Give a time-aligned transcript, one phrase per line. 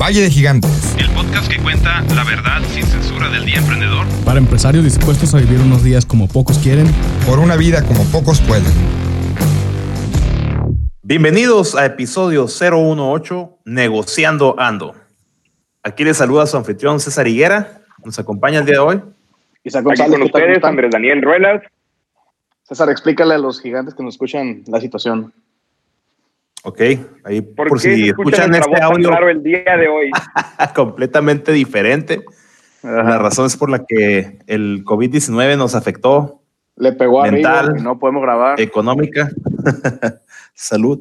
[0.00, 0.96] Valle de Gigantes.
[0.98, 4.06] El podcast que cuenta la verdad sin censura del día emprendedor.
[4.24, 6.86] Para empresarios dispuestos a vivir unos días como pocos quieren.
[7.26, 8.72] Por una vida como pocos pueden.
[11.02, 14.94] Bienvenidos a episodio 018, Negociando Ando.
[15.82, 17.82] Aquí les saluda su anfitrión César Higuera.
[18.02, 19.02] Nos acompaña el día de hoy.
[19.64, 21.62] Isaac González, con ustedes, Andrés Daniel Ruelas.
[22.62, 25.34] César, explícale a los gigantes que nos escuchan la situación.
[26.62, 26.80] Ok,
[27.24, 30.10] ahí por, si escuchan este audio claro el día de hoy.
[30.74, 32.22] completamente diferente.
[32.82, 36.42] La razón es por la que el COVID-19 nos afectó.
[36.76, 38.60] Le pegó mental, y no podemos grabar.
[38.60, 39.30] Económica,
[40.54, 41.00] salud.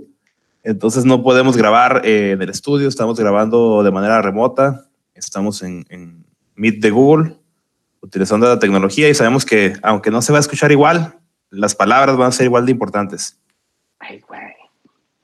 [0.64, 4.86] Entonces no podemos grabar eh, en el estudio, estamos grabando de manera remota.
[5.14, 7.36] Estamos en, en Meet de Google,
[8.02, 11.16] utilizando la tecnología y sabemos que aunque no se va a escuchar igual,
[11.50, 13.38] las palabras van a ser igual de importantes.
[14.00, 14.49] Ay, güey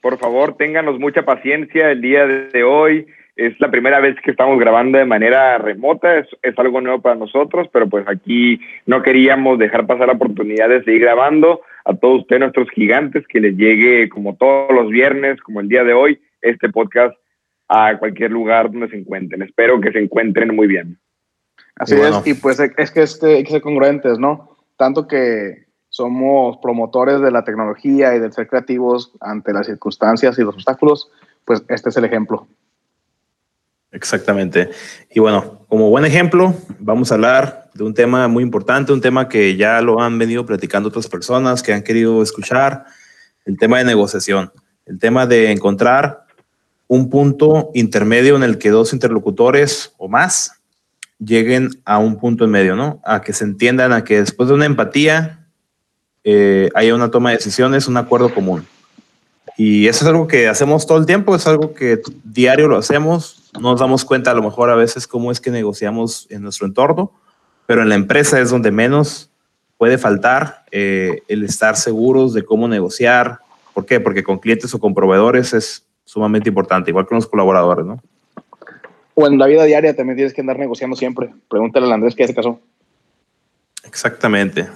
[0.05, 3.07] por favor, ténganos mucha paciencia el día de hoy.
[3.35, 7.15] Es la primera vez que estamos grabando de manera remota, es, es, algo nuevo para
[7.15, 11.61] nosotros, pero pues aquí no queríamos dejar pasar la oportunidad de seguir grabando.
[11.85, 15.83] A todos ustedes, nuestros gigantes, que les llegue como todos los viernes, como el día
[15.83, 17.17] de hoy, este podcast
[17.67, 19.41] a cualquier lugar donde se encuentren.
[19.41, 20.99] Espero que se encuentren muy bien.
[21.77, 24.55] Así es, y pues es que este, hay que ser congruentes, ¿no?
[24.77, 25.64] Tanto que
[25.95, 31.09] somos promotores de la tecnología y de ser creativos ante las circunstancias y los obstáculos,
[31.45, 32.49] pues este es el ejemplo.
[33.93, 34.71] Exactamente.
[35.09, 39.29] Y bueno, como buen ejemplo, vamos a hablar de un tema muy importante, un tema
[39.29, 42.83] que ya lo han venido platicando otras personas que han querido escuchar,
[43.45, 44.51] el tema de negociación,
[44.85, 46.25] el tema de encontrar
[46.87, 50.61] un punto intermedio en el que dos interlocutores o más
[51.19, 52.99] lleguen a un punto en medio, ¿no?
[53.05, 55.44] A que se entiendan, a que después de una empatía
[56.25, 58.65] eh, haya una toma de decisiones, un acuerdo común.
[59.57, 63.49] Y eso es algo que hacemos todo el tiempo, es algo que diario lo hacemos,
[63.53, 66.67] no nos damos cuenta a lo mejor a veces cómo es que negociamos en nuestro
[66.67, 67.11] entorno,
[67.67, 69.29] pero en la empresa es donde menos
[69.77, 73.39] puede faltar eh, el estar seguros de cómo negociar.
[73.73, 73.99] ¿Por qué?
[73.99, 78.01] Porque con clientes o con proveedores es sumamente importante, igual con los colaboradores, ¿no?
[79.13, 81.33] O en la vida diaria también tienes que andar negociando siempre.
[81.49, 82.59] Pregúntale a Andrés qué se casó.
[83.83, 84.67] Exactamente.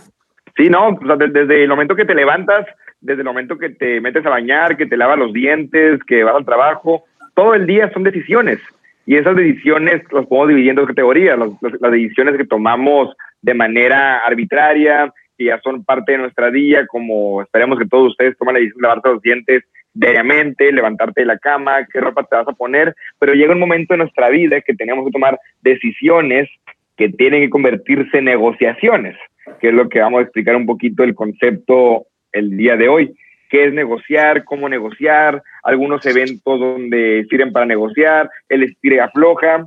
[0.60, 1.00] Sí, no,
[1.30, 2.66] desde el momento que te levantas,
[3.00, 6.36] desde el momento que te metes a bañar, que te lavas los dientes, que vas
[6.36, 8.60] al trabajo, todo el día son decisiones.
[9.06, 11.40] Y esas decisiones las podemos dividir en dos categorías.
[11.40, 17.42] Las, decisiones que tomamos de manera arbitraria, que ya son parte de nuestra día, como
[17.42, 21.38] esperemos que todos ustedes tomen la decisión de lavarte los dientes diariamente, levantarte de la
[21.38, 24.74] cama, qué ropa te vas a poner, pero llega un momento en nuestra vida que
[24.74, 26.50] tenemos que tomar decisiones
[26.98, 29.16] que tienen que convertirse en negociaciones
[29.60, 33.16] que es lo que vamos a explicar un poquito el concepto el día de hoy.
[33.50, 34.44] ¿Qué es negociar?
[34.44, 35.42] ¿Cómo negociar?
[35.64, 39.66] Algunos eventos donde sirven para negociar, el estire afloja,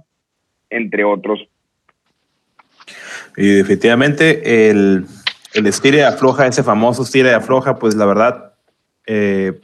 [0.71, 1.48] entre otros.
[3.37, 5.04] Y definitivamente el,
[5.54, 8.53] el estire afloja, ese famoso estire afloja, pues la verdad,
[9.06, 9.60] eh,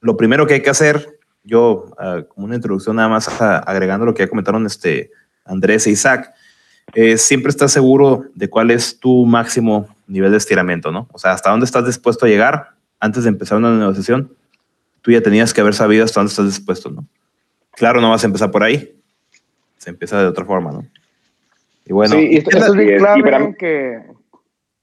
[0.00, 4.14] lo primero que hay que hacer, yo ah, como una introducción nada más agregando lo
[4.14, 5.10] que ya comentaron este
[5.44, 6.32] Andrés e Isaac,
[6.94, 11.08] eh, siempre estás seguro de cuál es tu máximo nivel de estiramiento, ¿no?
[11.12, 14.32] O sea, hasta dónde estás dispuesto a llegar antes de empezar una negociación.
[15.02, 17.06] Tú ya tenías que haber sabido hasta dónde estás dispuesto, ¿no?
[17.72, 18.94] Claro, no vas a empezar por ahí.
[19.76, 20.86] Se empieza de otra forma, ¿no?
[21.84, 24.02] Y bueno, sí, y esto, es bien claro que...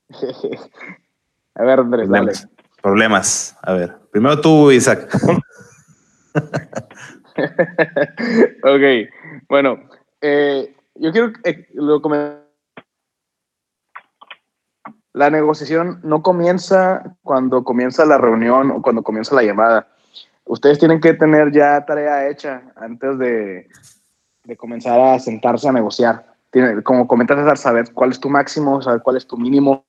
[1.55, 2.55] a ver, Andrés, problemas, dale.
[2.81, 3.57] Problemas.
[3.61, 5.07] A ver, primero tú, Isaac.
[8.63, 8.81] ok,
[9.49, 9.89] bueno,
[10.21, 12.01] eh, yo quiero eh, lo
[15.13, 19.87] La negociación no comienza cuando comienza la reunión o cuando comienza la llamada.
[20.45, 23.67] Ustedes tienen que tener ya tarea hecha antes de,
[24.43, 26.35] de comenzar a sentarse a negociar.
[26.51, 29.85] Tiene, como comentas, saber cuál es tu máximo, saber cuál es tu mínimo.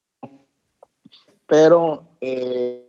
[1.47, 2.87] Pero eh,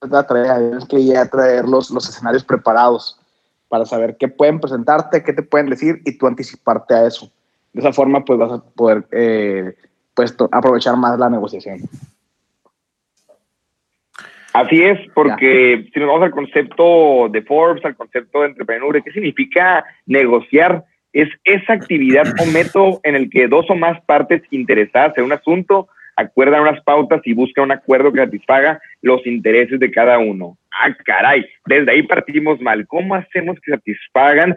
[0.00, 3.20] la tarea es que ya traer los, los escenarios preparados
[3.68, 7.30] para saber qué pueden presentarte, qué te pueden decir y tú anticiparte a eso.
[7.76, 9.74] De esa forma, pues vas a poder eh,
[10.14, 11.80] pues, aprovechar más la negociación.
[14.54, 19.12] Así es, porque si nos vamos al concepto de Forbes, al concepto de entrepreneur, ¿qué
[19.12, 20.84] significa negociar?
[21.12, 25.34] Es esa actividad o método en el que dos o más partes interesadas en un
[25.34, 30.56] asunto acuerdan unas pautas y buscan un acuerdo que satisfaga los intereses de cada uno.
[30.72, 32.86] Ah, caray, desde ahí partimos mal.
[32.86, 34.56] ¿Cómo hacemos que satisfagan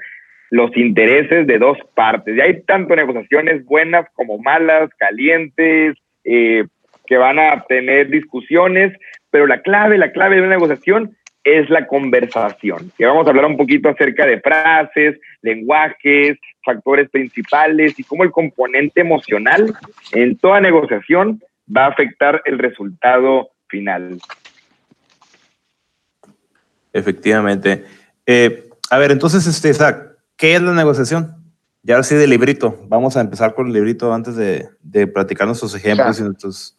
[0.51, 2.36] los intereses de dos partes.
[2.36, 6.66] Y hay tanto negociaciones buenas como malas, calientes, eh,
[7.06, 8.96] que van a tener discusiones,
[9.31, 12.92] pero la clave, la clave de una negociación es la conversación.
[12.98, 18.31] Y vamos a hablar un poquito acerca de frases, lenguajes, factores principales y cómo el
[18.31, 19.74] componente emocional
[20.12, 21.42] en toda negociación
[21.75, 24.19] va a afectar el resultado final.
[26.92, 27.86] Efectivamente.
[28.25, 30.08] Eh, a ver, entonces, este, Isaac,
[30.39, 31.36] ¿qué es la negociación?
[31.83, 32.80] Ya ahora sí del librito.
[32.88, 36.24] Vamos a empezar con el librito antes de, de platicar nuestros ejemplos Ya.
[36.24, 36.77] y nuestros...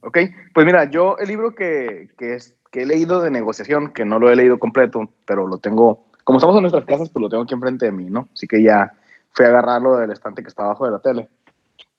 [0.00, 0.18] Ok,
[0.54, 4.20] pues mira, yo el libro que, que, es, que he leído de negociación, que no
[4.20, 7.42] lo he leído completo, pero lo tengo, como estamos en nuestras casas, pues lo tengo
[7.42, 8.28] aquí enfrente de mí, ¿no?
[8.32, 8.92] Así que ya
[9.32, 11.28] fui a agarrarlo del estante que está abajo de la tele.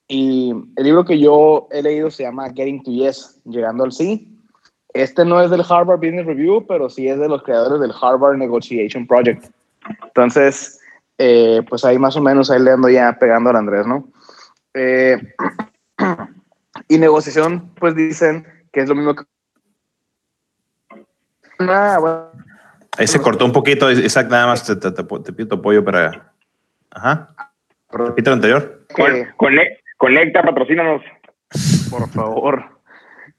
[0.08, 4.33] Y el libro que yo he leído se llama Getting to Yes, Llegando al Sí.
[4.94, 8.38] Este no es del Harvard Business Review, pero sí es de los creadores del Harvard
[8.38, 9.46] Negotiation Project.
[10.06, 10.80] Entonces,
[11.18, 14.08] eh, pues ahí más o menos, ahí le ando ya pegando al Andrés, ¿no?
[14.74, 15.18] Eh,
[16.88, 19.24] y negociación, pues dicen que es lo mismo que...
[21.60, 22.32] Ah, bueno,
[22.98, 25.84] Ahí se cortó un poquito, Isaac, nada más te, te- te- te pido tu apoyo
[25.84, 26.32] para...
[26.92, 27.30] Ajá.
[27.92, 28.86] Repite lo anterior.
[28.96, 29.58] Con-
[29.98, 31.02] conecta, patrocínanos.
[31.90, 32.73] por favor.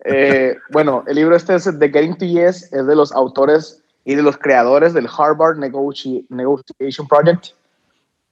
[0.05, 4.15] Eh, bueno, el libro este es The Getting to Yes, es de los autores y
[4.15, 7.49] de los creadores del Harvard Negotiation Project.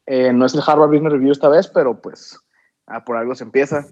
[0.06, 2.38] Eh, no es el Harvard Business Review esta vez, pero pues
[2.86, 3.86] ah, por algo se empieza.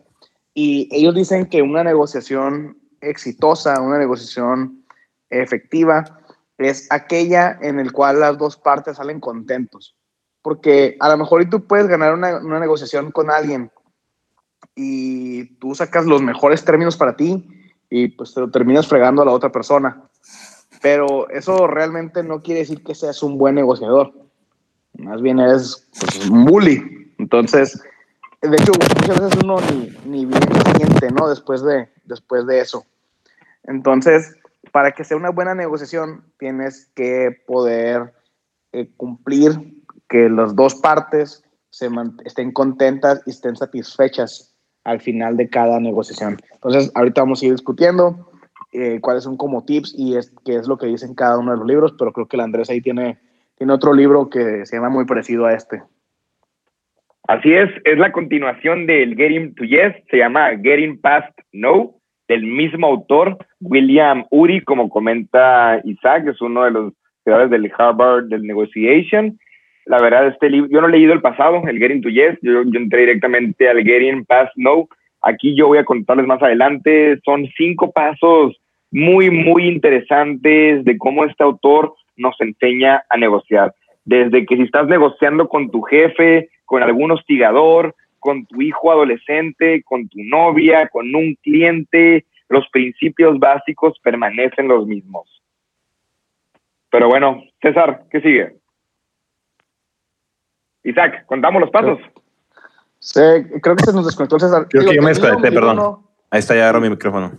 [0.53, 4.85] Y ellos dicen que una negociación exitosa, una negociación
[5.31, 6.21] efectiva,
[6.59, 9.97] es aquella en el cual las dos partes salen contentos.
[10.43, 13.71] Porque a lo mejor y tú puedes ganar una, una negociación con alguien
[14.75, 17.60] y tú sacas los mejores términos para ti
[17.91, 20.03] y pues te lo terminas fregando a la otra persona.
[20.81, 24.13] Pero eso realmente no quiere decir que seas un buen negociador.
[24.97, 27.13] Más bien eres pues, un bully.
[27.19, 27.83] Entonces,
[28.41, 30.41] de hecho, muchas veces uno ni, ni bien
[30.77, 31.29] siente, ¿no?
[31.29, 32.87] Después de, después de eso.
[33.65, 34.35] Entonces,
[34.73, 38.15] para que sea una buena negociación, tienes que poder
[38.73, 41.89] eh, cumplir que las dos partes se
[42.25, 44.55] estén contentas y estén satisfechas
[44.85, 46.37] al final de cada negociación.
[46.55, 48.31] Entonces, ahorita vamos a ir discutiendo
[48.73, 51.59] eh, cuáles son como tips y es, qué es lo que dicen cada uno de
[51.59, 53.19] los libros, pero creo que el Andrés ahí tiene,
[53.57, 55.83] tiene otro libro que se llama muy parecido a este.
[57.27, 61.95] Así es, es la continuación del Getting to Yes, se llama Getting Past No,
[62.29, 66.93] del mismo autor, William Uri, como comenta Isaac, es uno de los
[67.25, 69.39] creadores del Harvard del Negotiation.
[69.91, 72.61] La verdad, este libro, yo no he leído el pasado, el Getting to Yes, yo,
[72.61, 74.89] entré directamente al Getting Past No.
[75.21, 78.57] Aquí yo voy a contarles más adelante, son cinco pasos
[78.93, 83.75] muy, muy interesantes de cómo este autor nos enseña a negociar.
[84.05, 89.83] Desde que si estás negociando con tu jefe, con algún hostigador, con tu hijo adolescente,
[89.83, 95.43] con tu novia, con un cliente, los principios básicos permanecen los mismos.
[96.93, 98.60] Pero bueno, César, ¿qué sigue?
[100.85, 101.99] Isaac, contamos los pasos.
[102.99, 103.21] Sí,
[103.63, 104.67] creo que se nos desconectó el César.
[104.69, 105.77] Creo que yo me desconecté, perdón.
[105.77, 107.33] no- Ahí está, ya agarro mi micrófono.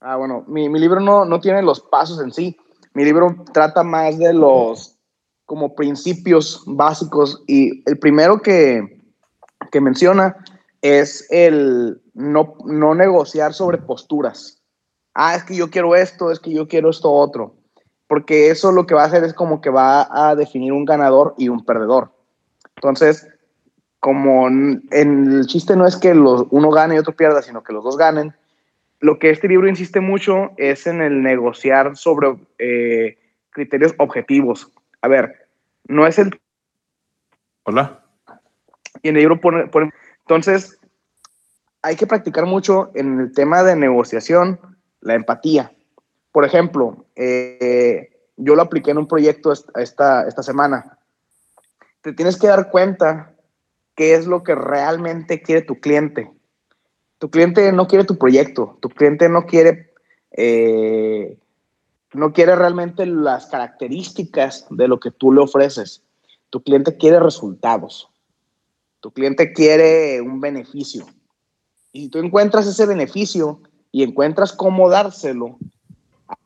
[0.00, 2.56] Ah, bueno, mi, mi libro no, no tiene los pasos en sí.
[2.94, 4.96] Mi libro trata más de los
[5.44, 9.00] como principios básicos y el primero que,
[9.70, 10.36] que menciona
[10.82, 14.62] es el no, no negociar sobre posturas.
[15.14, 17.54] Ah, es que yo quiero esto, es que yo quiero esto otro.
[18.08, 21.34] Porque eso lo que va a hacer es como que va a definir un ganador
[21.38, 22.10] y un perdedor.
[22.78, 23.26] Entonces,
[23.98, 27.72] como en el chiste no es que los, uno gane y otro pierda, sino que
[27.72, 28.34] los dos ganen,
[29.00, 33.18] lo que este libro insiste mucho es en el negociar sobre eh,
[33.50, 34.70] criterios objetivos.
[35.02, 35.48] A ver,
[35.88, 36.40] no es el...
[37.64, 38.04] Hola.
[39.02, 40.78] Y en el libro pone, pone- Entonces,
[41.82, 44.60] hay que practicar mucho en el tema de negociación
[45.00, 45.72] la empatía.
[46.32, 50.97] Por ejemplo, eh, yo lo apliqué en un proyecto est- esta, esta semana.
[52.00, 53.34] Te tienes que dar cuenta
[53.94, 56.30] qué es lo que realmente quiere tu cliente.
[57.18, 59.92] Tu cliente no quiere tu proyecto, tu cliente no quiere,
[60.30, 61.36] eh,
[62.14, 66.04] no quiere realmente las características de lo que tú le ofreces.
[66.50, 68.08] Tu cliente quiere resultados.
[69.00, 71.06] Tu cliente quiere un beneficio.
[71.92, 75.58] Y si tú encuentras ese beneficio y encuentras cómo dárselo,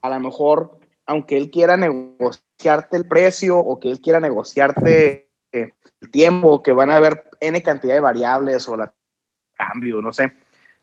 [0.00, 5.28] a lo mejor, aunque él quiera negociarte el precio o que él quiera negociarte
[6.10, 8.92] tiempo, que van a haber N cantidad de variables o la
[9.54, 10.32] cambio, no sé,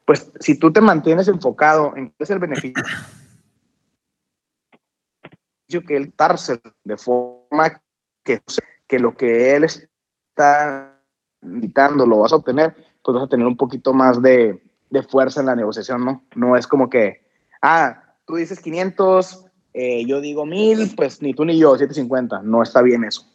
[0.05, 2.83] pues si tú te mantienes enfocado en qué es el beneficio
[5.87, 7.81] que él dárselo de forma
[8.23, 8.41] que,
[8.87, 10.99] que lo que él está
[11.41, 15.39] invitando lo vas a obtener, pues vas a tener un poquito más de, de fuerza
[15.39, 16.25] en la negociación, ¿no?
[16.35, 17.25] No es como que,
[17.61, 22.41] ah, tú dices 500, eh, yo digo 1000, pues ni tú ni yo, 750.
[22.43, 23.25] No está bien eso.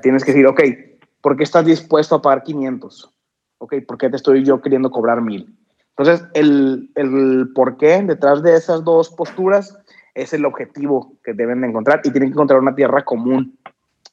[0.00, 0.60] Tienes que decir, ok,
[1.20, 3.10] ¿por qué estás dispuesto a pagar 500?
[3.58, 5.56] Ok, ¿por qué te estoy yo queriendo cobrar 1000?
[5.96, 9.76] Entonces, el, el por qué detrás de esas dos posturas
[10.14, 13.58] es el objetivo que deben de encontrar y tienen que encontrar una tierra común,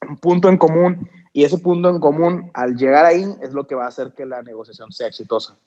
[0.08, 1.10] un punto en común.
[1.34, 4.26] Y ese punto en común, al llegar ahí, es lo que va a hacer que
[4.26, 5.58] la negociación sea exitosa.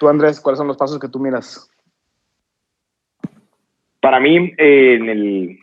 [0.00, 1.70] Tú, Andrés, ¿cuáles son los pasos que tú miras?
[4.00, 5.58] Para mí, eh, en el,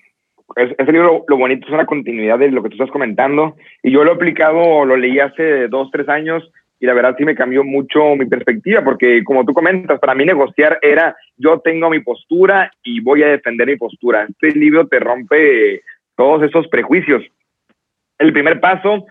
[0.56, 3.56] ese libro, lo bonito es una continuidad de lo que tú estás comentando.
[3.84, 7.26] Y yo lo he aplicado, lo leí hace dos, tres años y la verdad sí
[7.26, 11.90] me cambió mucho mi perspectiva, porque como tú comentas, para mí negociar era yo tengo
[11.90, 14.28] mi postura y voy a defender mi postura.
[14.30, 15.82] Este libro te rompe
[16.16, 17.24] todos esos prejuicios.
[18.18, 19.06] El primer paso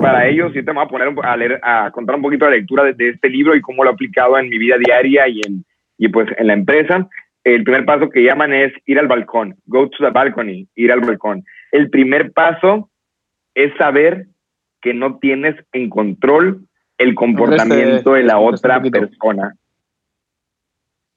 [0.00, 2.84] para ellos, y te voy a poner a, leer, a contar un poquito la lectura
[2.84, 5.64] de, de, este libro y cómo lo he aplicado en mi vida diaria y, en,
[5.98, 7.08] y pues en la empresa.
[7.44, 11.00] El primer paso que llaman es ir al balcón, go to the balcony, ir al
[11.00, 11.44] balcón.
[11.72, 12.90] El primer paso
[13.54, 14.26] es saber
[14.80, 16.66] que no tienes en control
[16.98, 19.54] el comportamiento de la otra persona.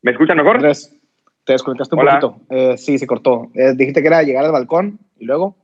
[0.02, 0.58] ¿Me escuchan mejor?
[0.58, 0.98] Andrés,
[1.44, 2.20] te desconectaste un Hola.
[2.20, 2.46] poquito.
[2.50, 3.52] Eh, sí, se cortó.
[3.54, 5.58] Eh, dijiste que era llegar al balcón y luego.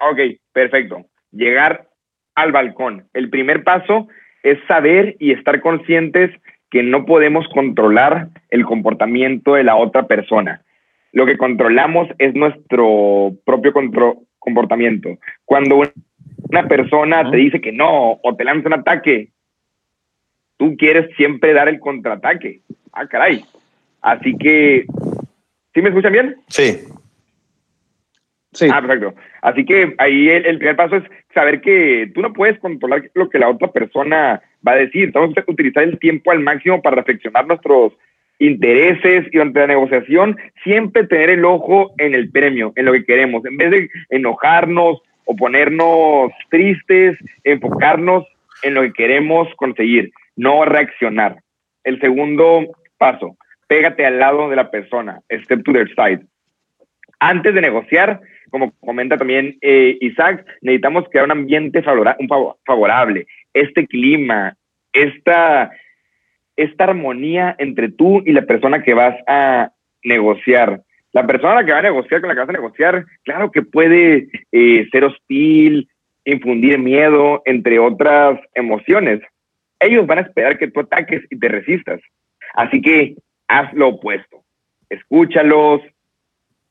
[0.00, 0.18] Ok,
[0.52, 1.06] perfecto.
[1.32, 1.88] Llegar
[2.34, 3.08] al balcón.
[3.14, 4.08] El primer paso
[4.42, 6.30] es saber y estar conscientes
[6.70, 10.62] que no podemos controlar el comportamiento de la otra persona.
[11.12, 13.72] Lo que controlamos es nuestro propio
[14.38, 15.18] comportamiento.
[15.44, 15.82] Cuando
[16.50, 19.30] una persona te dice que no o te lanza un ataque,
[20.58, 22.60] tú quieres siempre dar el contraataque.
[22.92, 23.44] Ah, caray.
[24.02, 24.84] Así que,
[25.74, 26.36] ¿sí me escuchan bien?
[26.48, 26.78] Sí.
[28.52, 28.68] Sí.
[28.72, 29.14] Ah, perfecto.
[29.42, 33.28] Así que ahí el, el primer paso es saber que tú no puedes controlar lo
[33.28, 35.12] que la otra persona va a decir.
[35.12, 37.92] Tenemos que utilizar el tiempo al máximo para reflexionar nuestros
[38.38, 43.04] intereses y durante la negociación siempre tener el ojo en el premio, en lo que
[43.04, 43.44] queremos.
[43.44, 48.24] En vez de enojarnos o ponernos tristes, enfocarnos
[48.62, 51.36] en lo que queremos conseguir, no reaccionar.
[51.84, 53.36] El segundo paso,
[53.66, 56.24] pégate al lado de la persona, step to their side.
[57.20, 62.56] Antes de negociar, como comenta también eh, Isaac, necesitamos crear un ambiente favora- un fav-
[62.64, 64.56] favorable, este clima,
[64.92, 65.70] esta,
[66.56, 69.70] esta armonía entre tú y la persona que vas a
[70.02, 70.82] negociar.
[71.12, 73.50] La persona a la que va a negociar, con la que vas a negociar, claro
[73.50, 75.88] que puede eh, ser hostil,
[76.24, 79.20] infundir miedo, entre otras emociones.
[79.80, 82.00] Ellos van a esperar que tú ataques y te resistas.
[82.54, 83.14] Así que
[83.48, 84.42] haz lo opuesto.
[84.90, 85.80] Escúchalos,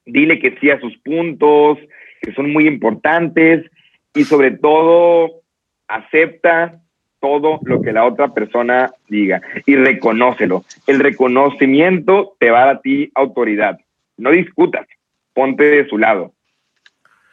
[0.07, 1.77] dile que sí a sus puntos,
[2.21, 3.69] que son muy importantes
[4.13, 5.41] y sobre todo
[5.87, 6.81] acepta
[7.19, 10.63] todo lo que la otra persona diga y reconócelo.
[10.87, 13.77] El reconocimiento te va a dar a ti autoridad.
[14.17, 14.87] No discutas,
[15.33, 16.33] ponte de su lado.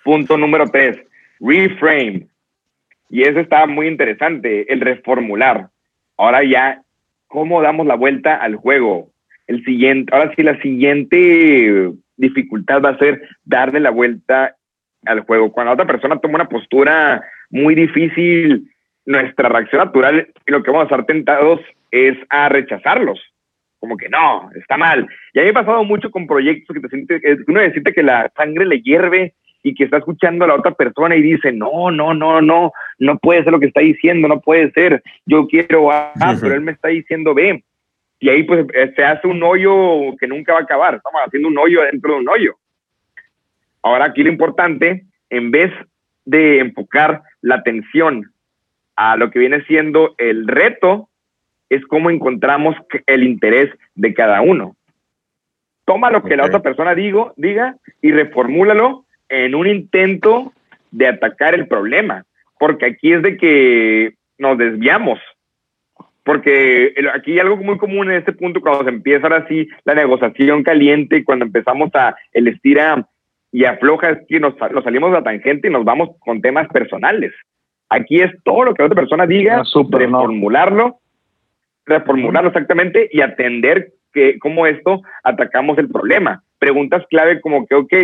[0.04, 0.98] Punto número tres,
[1.40, 2.26] reframe.
[3.10, 5.68] Y eso está muy interesante, el reformular.
[6.16, 6.82] Ahora ya,
[7.28, 9.10] ¿cómo damos la vuelta al juego?
[9.46, 14.56] El siguiente, ahora sí, la siguiente dificultad va a ser darle la vuelta
[15.04, 15.52] al juego.
[15.52, 18.68] Cuando la otra persona toma una postura muy difícil,
[19.06, 23.20] nuestra reacción natural y lo que vamos a estar tentados es a rechazarlos.
[23.78, 25.06] Como que no, está mal.
[25.34, 27.92] Y a mí me ha pasado mucho con proyectos que te sientes, que uno siente
[27.92, 31.52] que la sangre le hierve y que está escuchando a la otra persona y dice,
[31.52, 35.02] no, no, no, no, no puede ser lo que está diciendo, no puede ser.
[35.26, 37.62] Yo quiero A, pero él me está diciendo B.
[38.20, 40.94] Y ahí pues eh, se hace un hoyo que nunca va a acabar.
[40.94, 42.56] Estamos haciendo un hoyo dentro de un hoyo.
[43.82, 45.70] Ahora aquí lo importante, en vez
[46.24, 48.32] de enfocar la atención
[48.96, 51.08] a lo que viene siendo el reto,
[51.68, 54.76] es cómo encontramos el interés de cada uno.
[55.84, 56.48] Toma lo que la Ok.
[56.48, 60.52] otra persona digo, diga y reformúlalo en un intento
[60.90, 62.24] de atacar el problema,
[62.58, 65.18] porque aquí es de que nos desviamos.
[66.24, 69.94] Porque aquí hay algo muy común en este punto cuando se empieza ahora sí la
[69.94, 73.06] negociación caliente, cuando empezamos a el estira
[73.52, 76.66] y afloja, es que nos, nos salimos de la tangente y nos vamos con temas
[76.68, 77.32] personales.
[77.90, 80.18] Aquí es todo lo que la otra persona diga, No, súper, no.
[80.18, 80.98] reformularlo,
[81.84, 86.42] reformularlo exactamente y atender que cómo esto atacamos el problema.
[86.58, 87.94] Preguntas clave como que, ok,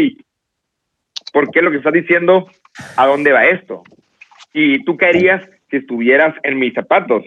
[1.32, 2.48] ¿por qué lo que estás diciendo?
[2.96, 3.82] ¿A dónde va esto?
[4.52, 7.24] ¿Y tú qué harías si estuvieras en mis zapatos?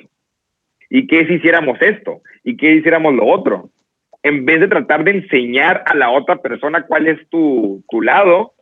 [0.96, 2.22] ¿Y qué si hiciéramos esto?
[2.44, 3.72] ¿Y qué hiciéramos lo otro?
[4.22, 8.54] En vez de tratar de enseñar a la otra persona cuál es tu, tu lado,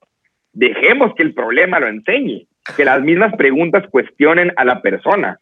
[0.53, 2.47] dejemos que el problema lo enseñe,
[2.77, 5.37] que las mismas preguntas cuestionen a la persona.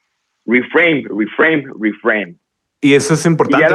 [0.47, 2.35] Reframe, reframe, reframe.
[2.81, 3.67] Y eso es importante,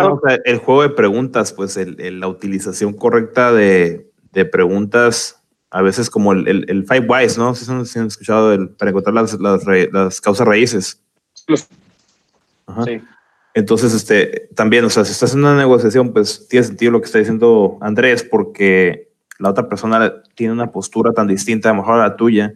[0.45, 5.41] el juego de preguntas, pues el- el- la utilización correcta de, de preguntas,
[5.71, 7.55] a veces como el, el, el Five Whys, ¿no?
[7.55, 11.01] Si han, escuchado el- para encontrar las, las, las causas raíces.
[11.47, 11.69] Los-
[12.67, 12.85] Ajá.
[12.85, 13.03] Sí.
[13.55, 17.07] Entonces, este, también, o sea, si estás en una negociación, pues tiene sentido lo que
[17.07, 21.95] está diciendo Andrés, porque la otra persona tiene una postura tan distinta, a lo mejor
[21.95, 22.55] a la tuya,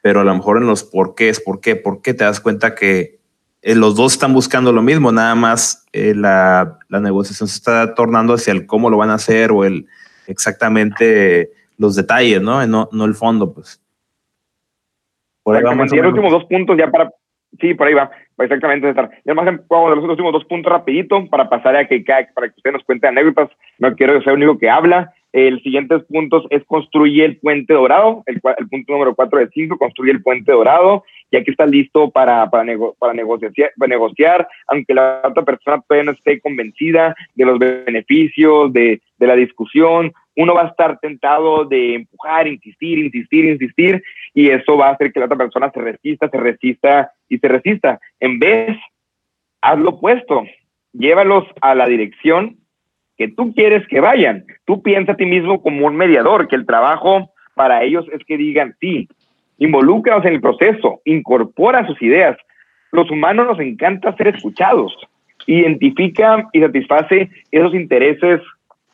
[0.00, 2.40] pero a lo mejor en los por qué, es por qué, por qué te das
[2.40, 3.20] cuenta que
[3.60, 7.94] eh, los dos están buscando lo mismo, nada más eh, la, la negociación se está
[7.94, 9.86] tornando hacia el cómo lo van a hacer o el
[10.26, 12.66] exactamente los detalles, ¿no?
[12.66, 13.80] No, no el fondo, pues.
[15.42, 17.10] Por ahí los últimos dos puntos ya para...
[17.60, 18.10] Sí, por ahí va.
[18.38, 19.10] Exactamente, César.
[19.24, 22.00] Ya más vamos a los últimos dos puntos rapidito para pasar a que
[22.34, 23.50] para que usted nos cuente anécdotas.
[23.78, 25.12] No quiero ser el único que habla.
[25.32, 28.22] El siguiente punto es construye el puente dorado.
[28.26, 31.04] El, el punto número cuatro de cinco, construye el puente dorado.
[31.30, 35.80] Ya que está listo para, para, nego- para, negociar, para negociar, aunque la otra persona
[35.80, 40.98] todavía no esté convencida de los beneficios de, de la discusión, uno va a estar
[40.98, 44.02] tentado de empujar, insistir, insistir, insistir,
[44.34, 47.48] y eso va a hacer que la otra persona se resista, se resista y se
[47.48, 48.00] resista.
[48.20, 48.76] En vez,
[49.60, 50.44] haz lo opuesto,
[50.92, 52.56] llévalos a la dirección
[53.16, 54.44] que tú quieres que vayan.
[54.64, 58.38] Tú piensa a ti mismo como un mediador, que el trabajo para ellos es que
[58.38, 59.08] digan sí,
[59.58, 62.36] involúcralos en el proceso, incorpora sus ideas.
[62.90, 64.96] Los humanos nos encanta ser escuchados.
[65.46, 68.40] Identifica y satisface esos intereses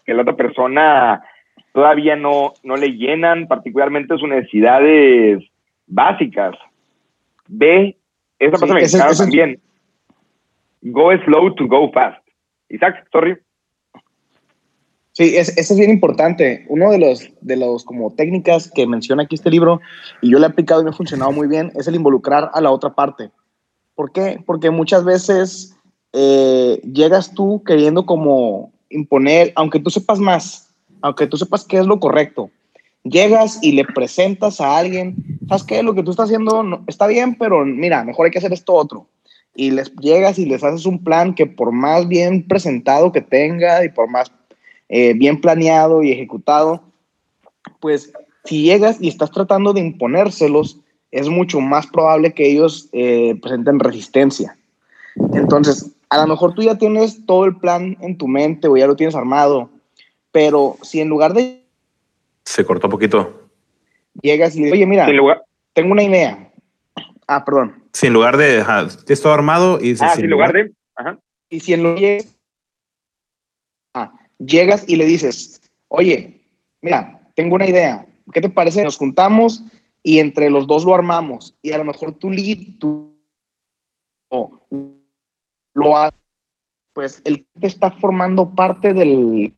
[0.05, 1.23] que la otra persona
[1.73, 5.43] todavía no, no le llenan, particularmente sus necesidades
[5.87, 6.55] básicas.
[7.47, 7.97] B,
[8.39, 9.61] esa Sí, encanta ese- también.
[10.83, 12.23] Go slow to go fast.
[12.69, 13.37] Isaac, sorry.
[15.13, 16.65] Sí, es, eso es bien importante.
[16.69, 19.81] Uno de los, de los como técnicas que menciona aquí este libro,
[20.23, 22.61] y yo le he aplicado y me ha funcionado muy bien, es el involucrar a
[22.61, 23.31] la otra parte.
[23.97, 24.39] ¿Por qué?
[24.47, 25.77] Porque muchas veces
[26.13, 30.68] eh, llegas tú queriendo como imponer, aunque tú sepas más,
[31.03, 32.51] aunque tú sepas qué es lo correcto,
[33.05, 35.17] llegas y le presentas a alguien,
[35.49, 35.83] ¿sabes qué?
[35.83, 38.75] Lo que tú estás haciendo no- está bien, pero mira, mejor hay que hacer esto
[38.75, 39.07] otro.
[39.55, 43.85] Y les llegas y les haces un plan que por más bien presentado que tenga
[43.85, 44.31] y por más
[44.89, 46.83] eh, bien planeado y ejecutado,
[47.81, 48.13] pues
[48.45, 50.79] si llegas y estás tratando de imponérselos,
[51.11, 54.57] es mucho más probable que ellos eh, presenten resistencia.
[55.35, 58.87] Entonces, a lo mejor tú ya tienes todo el plan en tu mente o ya
[58.87, 59.71] lo tienes armado,
[60.33, 61.65] pero si en lugar de
[62.45, 63.51] Se cortó un poquito.
[64.21, 66.53] llegas y le dices, oye, mira, En lugar, tengo una idea.
[67.27, 67.85] Ah, perdón.
[67.93, 70.73] Sí, en lugar de, ajá, tienes todo armado y ah, sin lugar de.
[70.97, 71.19] Ajá.
[71.51, 72.37] Y si en lo llegas,
[73.95, 76.43] ah, llegas y le dices, oye,
[76.81, 78.83] mira, tengo una idea, ¿qué te parece?
[78.83, 79.63] Nos juntamos
[80.03, 83.15] y entre los dos lo armamos y a lo mejor tú, lead, tú
[84.31, 84.61] o
[85.75, 86.19] lo haces,
[86.93, 89.55] pues el que está formando parte del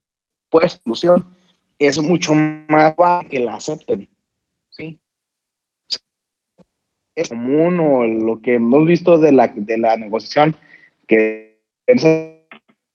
[0.51, 1.27] pues solución
[1.79, 2.95] es mucho más
[3.29, 4.09] que la acepten,
[4.69, 4.99] ¿sí?
[7.15, 10.55] Es común o lo que hemos visto de la, de la negociación
[11.07, 12.41] que es un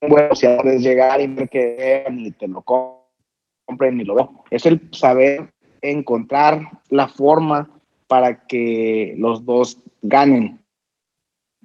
[0.02, 4.44] buen negociador es llegar y ver que ni te lo compren ni lo veo.
[4.50, 7.70] Es el saber encontrar la forma
[8.08, 10.60] para que los dos ganen.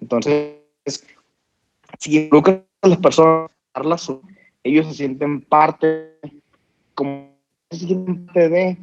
[0.00, 0.57] Entonces,
[1.98, 4.12] si involucras a las personas, darlas,
[4.62, 6.18] ellos se sienten parte,
[6.94, 7.30] como
[7.70, 8.78] se sienten parte de,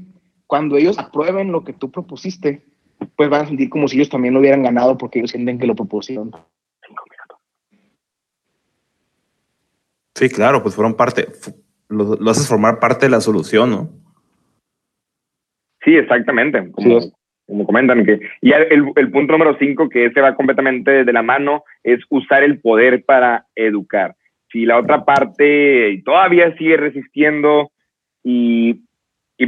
[0.48, 2.62] cuando ellos aprueben lo que tú propusiste,
[3.16, 5.68] pues van a sentir como si ellos también lo hubieran ganado porque ellos sienten que
[5.68, 6.32] lo propusieron.
[10.16, 11.28] Sí, claro, pues fueron parte,
[11.90, 13.90] lo, lo haces formar parte de la solución, ¿no?
[15.88, 16.70] Sí, exactamente.
[16.74, 17.14] Como, Sí, es.
[17.48, 18.20] como comentan que.
[18.42, 22.60] Y el, punto número cinco, que ese va completamente de la mano, es usar el
[22.60, 24.17] poder para educar.
[24.52, 27.72] Si la otra parte todavía sigue resistiendo
[28.24, 28.82] y,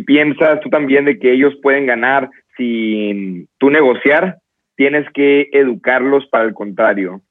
[0.06, 4.38] piensas tú también de que ellos pueden ganar sin tú negociar,
[4.76, 7.22] tienes que educarlos para el contrario.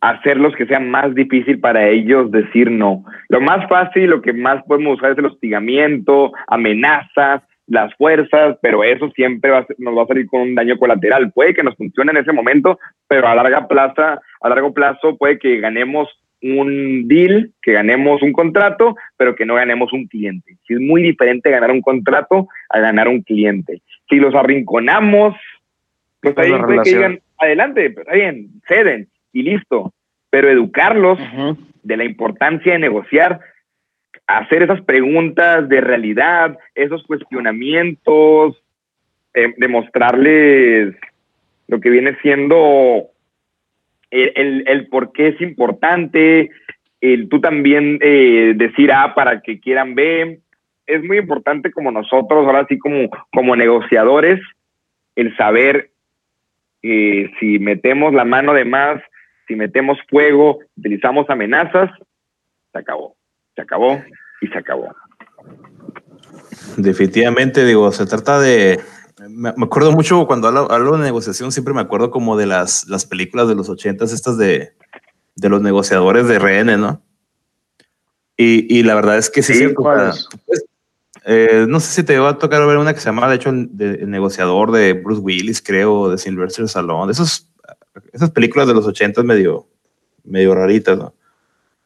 [0.00, 3.04] Hacerlos que sea más difícil para ellos decir no.
[3.28, 8.84] Lo más fácil, lo que más podemos usar es el hostigamiento, amenazas, las fuerzas, pero
[8.84, 11.32] eso siempre va a ser- nos va a salir con un daño colateral.
[11.32, 15.38] Puede que nos funcione en ese momento, pero a larga plazo, a largo plazo puede
[15.38, 16.08] que ganemos
[16.42, 20.56] un deal, que ganemos un contrato, pero que no ganemos un cliente.
[20.68, 23.80] Es muy diferente ganar un contrato a ganar un cliente.
[24.10, 25.34] Si los arrinconamos,
[26.20, 29.94] pues ahí puede que digan, adelante, está bien, ceden y listo.
[30.28, 31.18] Pero educarlos
[31.82, 33.40] de la importancia de negociar,
[34.26, 38.56] hacer esas preguntas de realidad, esos cuestionamientos,
[39.34, 40.94] eh, demostrarles
[41.68, 43.08] lo que viene siendo
[44.10, 46.50] el, el, por qué es importante,
[47.00, 50.40] el tú también eh, decir A para que quieran B.
[50.86, 54.40] Es muy importante como nosotros, ahora sí como, como negociadores,
[55.16, 55.90] el saber
[56.82, 59.02] eh, si metemos la mano de más,
[59.48, 61.90] si metemos fuego, utilizamos amenazas,
[62.72, 63.16] se acabó,
[63.54, 64.02] se acabó
[64.40, 64.94] y se acabó.
[66.76, 68.80] Definitivamente, digo, se trata de...
[69.28, 73.06] Me acuerdo mucho cuando hablo, hablo de negociación, siempre me acuerdo como de las, las
[73.06, 74.72] películas de los ochentas, estas de,
[75.36, 77.02] de los negociadores de RN, ¿no?
[78.36, 80.28] Y, y la verdad es que sí, Sí, es cierto, o sea, ¿cuáles?
[80.28, 80.64] tú puedes-
[81.26, 83.48] eh, no sé si te va a tocar ver una que se llama, de hecho,
[83.48, 87.10] el, de- el negociador de Bruce Willis, creo, de Sylvester Stallone.
[87.12, 87.48] Esos,
[88.12, 89.66] esas películas de los ochentas medio,
[90.24, 91.14] medio raritas, ¿no?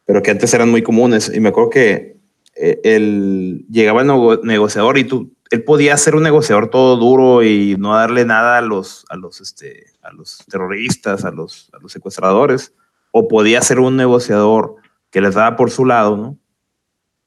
[0.09, 1.31] Pero que antes eran muy comunes.
[1.31, 2.17] Y me acuerdo que
[2.55, 7.43] eh, él llegaba el nego- negociador y tú, él podía ser un negociador todo duro
[7.43, 11.77] y no darle nada a los, a los, este, a los terroristas, a los, a
[11.77, 12.73] los secuestradores,
[13.11, 14.77] o podía ser un negociador
[15.11, 16.39] que les daba por su lado, ¿no?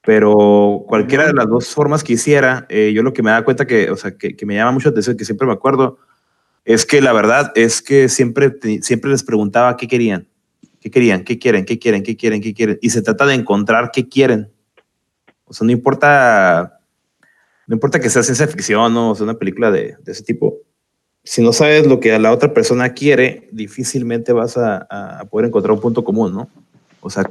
[0.05, 3.65] Pero cualquiera de las dos formas que hiciera, eh, yo lo que me da cuenta
[3.65, 5.99] que, o sea, que, me llama mucho la atención, que siempre me acuerdo,
[6.65, 10.27] es que la verdad es que siempre, siempre les preguntaba qué querían,
[10.83, 12.79] qué querían, qué quieren, qué quieren, qué quieren, qué quieren.
[12.83, 14.51] Y se trata de encontrar qué quieren.
[15.45, 16.81] O sea, no importa,
[17.67, 20.59] no importa que sea ciencia ficción o sea una película de, ese tipo.
[21.23, 25.81] Si no sabes lo que la otra persona quiere, difícilmente vas a, poder encontrar un
[25.81, 26.49] punto común, ¿no?
[27.01, 27.25] O sea,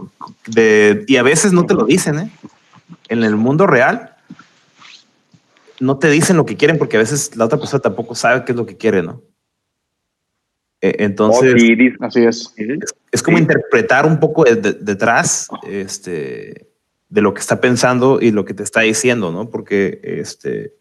[1.08, 2.32] y a veces no te lo dicen, ¿eh?
[3.10, 4.16] En el mundo real,
[5.82, 8.54] no te dicen lo que quieren porque a veces la otra persona tampoco sabe qué
[8.54, 9.22] es lo que quiere, ¿no?
[10.82, 11.54] Eh, Entonces,
[12.00, 12.54] Así es.
[12.58, 13.44] es, es como Sí.
[13.44, 16.68] interpretar un poco de- de- detrás este,
[17.10, 19.50] de lo que está pensando y lo que te está diciendo, ¿no?
[19.50, 20.74] Porque, este,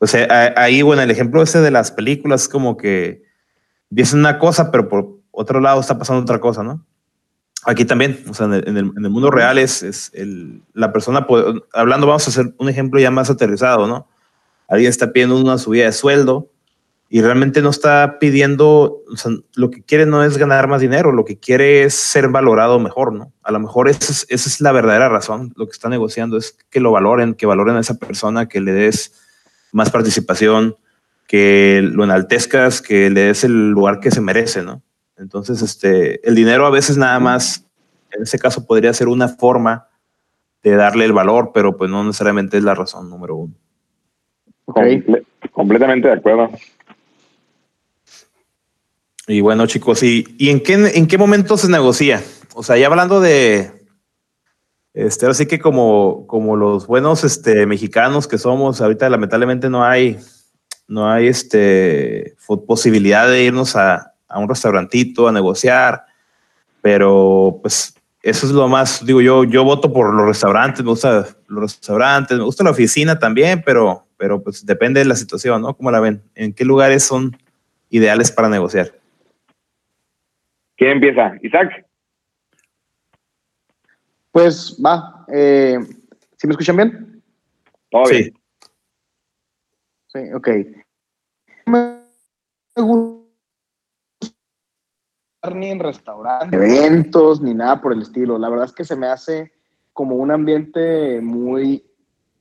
[0.00, 3.22] o sea, ahí, bueno, el ejemplo ese de las películas es como que
[3.90, 6.84] dicen una cosa, pero por otro lado está pasando otra cosa, ¿no?
[7.64, 10.62] Aquí también, o sea, en el, en el- en el mundo real es, es el,
[10.74, 11.26] la persona,
[11.72, 14.08] hablando, vamos a hacer un ejemplo ya más aterrizado, ¿no?
[14.68, 16.48] Alguien está pidiendo una subida de sueldo
[17.10, 21.10] y realmente no está pidiendo, o sea, lo que quiere no es ganar más dinero,
[21.10, 23.32] lo que quiere es ser valorado mejor, ¿no?
[23.42, 26.58] A lo mejor esa es, esa es la verdadera razón, lo que está negociando es
[26.68, 29.14] que lo valoren, que valoren a esa persona, que le des
[29.72, 30.76] más participación,
[31.26, 34.82] que lo enaltezcas, que le des el lugar que se merece, ¿no?
[35.16, 37.64] Entonces, este, el dinero a veces nada más,
[38.12, 39.88] en ese caso podría ser una forma
[40.62, 43.54] de darle el valor, pero pues no necesariamente es la razón número uno.
[44.66, 44.76] Ok.
[44.76, 46.50] comple- completamente de acuerdo.
[49.28, 52.22] Y bueno, chicos, ¿y, en, qué, en qué momento se negocia?
[52.54, 53.70] O sea, ya hablando de,
[54.94, 59.84] este, ahora sí que como, como los buenos este, mexicanos que somos, ahorita lamentablemente no
[59.84, 60.18] hay,
[60.88, 62.36] no hay este,
[62.66, 66.06] posibilidad de irnos a, a un restaurantito a negociar,
[66.80, 71.26] pero pues eso es lo más, digo yo, yo voto por los restaurantes, me gustan
[71.48, 75.76] los restaurantes, me gusta la oficina también, pero, pero pues depende de la situación, ¿no?
[75.76, 76.22] ¿Cómo la ven?
[76.34, 77.36] ¿En qué lugares son
[77.90, 78.97] ideales para negociar?
[80.78, 81.32] ¿Quién empieza?
[81.42, 81.84] Isaac.
[84.30, 85.26] Pues va.
[85.32, 85.76] Eh,
[86.36, 87.22] ¿Sí me escuchan bien?
[87.90, 88.14] Todo Sí.
[88.22, 88.34] bien.
[90.06, 90.48] Sí, ok.
[91.66, 91.98] Me
[92.76, 93.18] gusta
[95.54, 98.38] ni en restaurantes, eventos, ni nada por el estilo.
[98.38, 99.52] La verdad es que se me hace
[99.92, 101.84] como un ambiente muy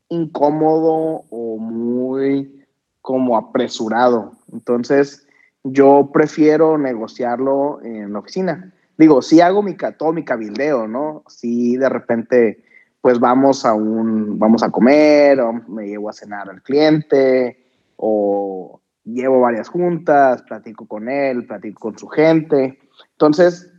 [0.10, 2.66] incómodo o muy
[3.02, 4.34] como apresurado.
[4.52, 5.27] Entonces,
[5.72, 8.74] yo prefiero negociarlo en la oficina.
[8.98, 11.24] Digo, sí hago mi, todo mi cabildeo, ¿no?
[11.28, 12.64] Sí, de repente,
[13.02, 17.64] pues vamos a un, vamos a comer, o me llevo a cenar al cliente,
[17.96, 22.80] o llevo varias juntas, platico con él, platico con su gente.
[23.12, 23.72] Entonces,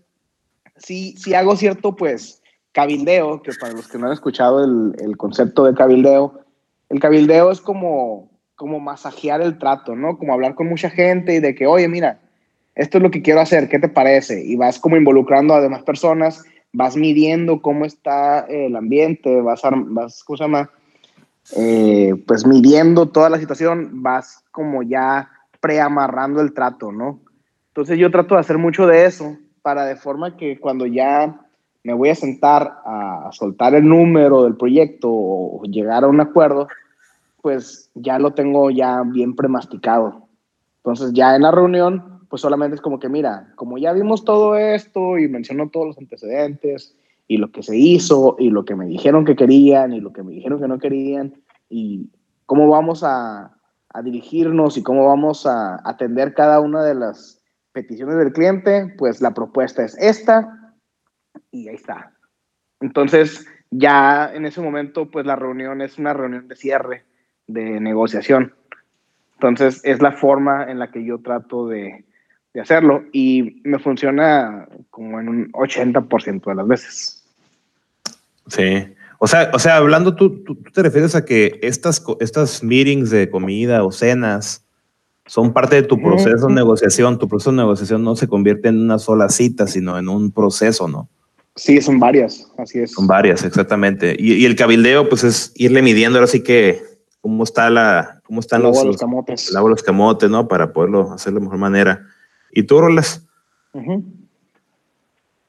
[0.77, 5.17] sí, sí hago cierto, pues, cabildeo, que para los que no han escuchado el, el
[5.17, 6.45] concepto de cabildeo,
[6.89, 10.19] el cabildeo es como, como masajear el trato, ¿no?
[10.19, 12.19] Como hablar con mucha gente y de que, oye, mira,
[12.75, 14.45] esto es lo que quiero hacer, ¿qué te parece?
[14.45, 19.71] Y vas como involucrando a demás personas, vas midiendo cómo está el ambiente, vas, a,
[19.73, 20.45] vas ¿cómo se?
[21.57, 27.21] Eh, pues midiendo toda la situación, vas como ya preamarrando el trato, ¿no?
[27.69, 31.43] Entonces yo trato de hacer mucho de eso para de forma que cuando ya
[31.85, 36.67] me voy a sentar a soltar el número del proyecto o llegar a un acuerdo,
[37.43, 40.29] pues ya lo tengo ya bien premasticado.
[40.79, 44.57] Entonces ya en la reunión, pues solamente es como que, mira, como ya vimos todo
[44.57, 46.97] esto y mencionó todos los antecedentes
[47.27, 50.23] y lo que se hizo y lo que me dijeron que querían y lo que
[50.23, 51.35] me dijeron que no querían
[51.69, 52.11] y
[52.47, 53.57] cómo vamos a,
[53.91, 59.21] a dirigirnos y cómo vamos a atender cada una de las peticiones del cliente, pues
[59.21, 60.75] la propuesta es esta
[61.51, 62.13] y ahí está.
[62.81, 67.05] Entonces, ya en ese momento, pues la reunión es una reunión de cierre,
[67.49, 68.55] de negociación.
[69.35, 72.05] Entonces, es la forma en la que yo trato de,
[72.55, 77.25] de hacerlo y me funciona como en un 80% de las veces.
[78.49, 78.87] Sí.
[79.19, 83.29] O sea, o sea hablando, tú, tú, te refieres a que estas, estas meetings de
[83.29, 84.65] comida o cenas
[85.27, 87.19] son parte de tu proceso de negociación.
[87.19, 90.89] Tu proceso de negociación no se convierte en una sola cita, sino en un proceso,
[90.89, 91.09] ¿no?
[91.55, 92.93] Sí, son varias, así es.
[92.93, 94.17] Son varias, exactamente.
[94.19, 96.81] Y, y el cabildeo, pues es irle midiendo ahora sí que
[97.21, 99.55] cómo está la, cómo están los, los camotes.
[99.55, 100.49] El los camotes, ¿no?
[100.49, 102.07] Para poderlo hacer de mejor manera.
[102.53, 103.27] ¿Y tú, Rolas?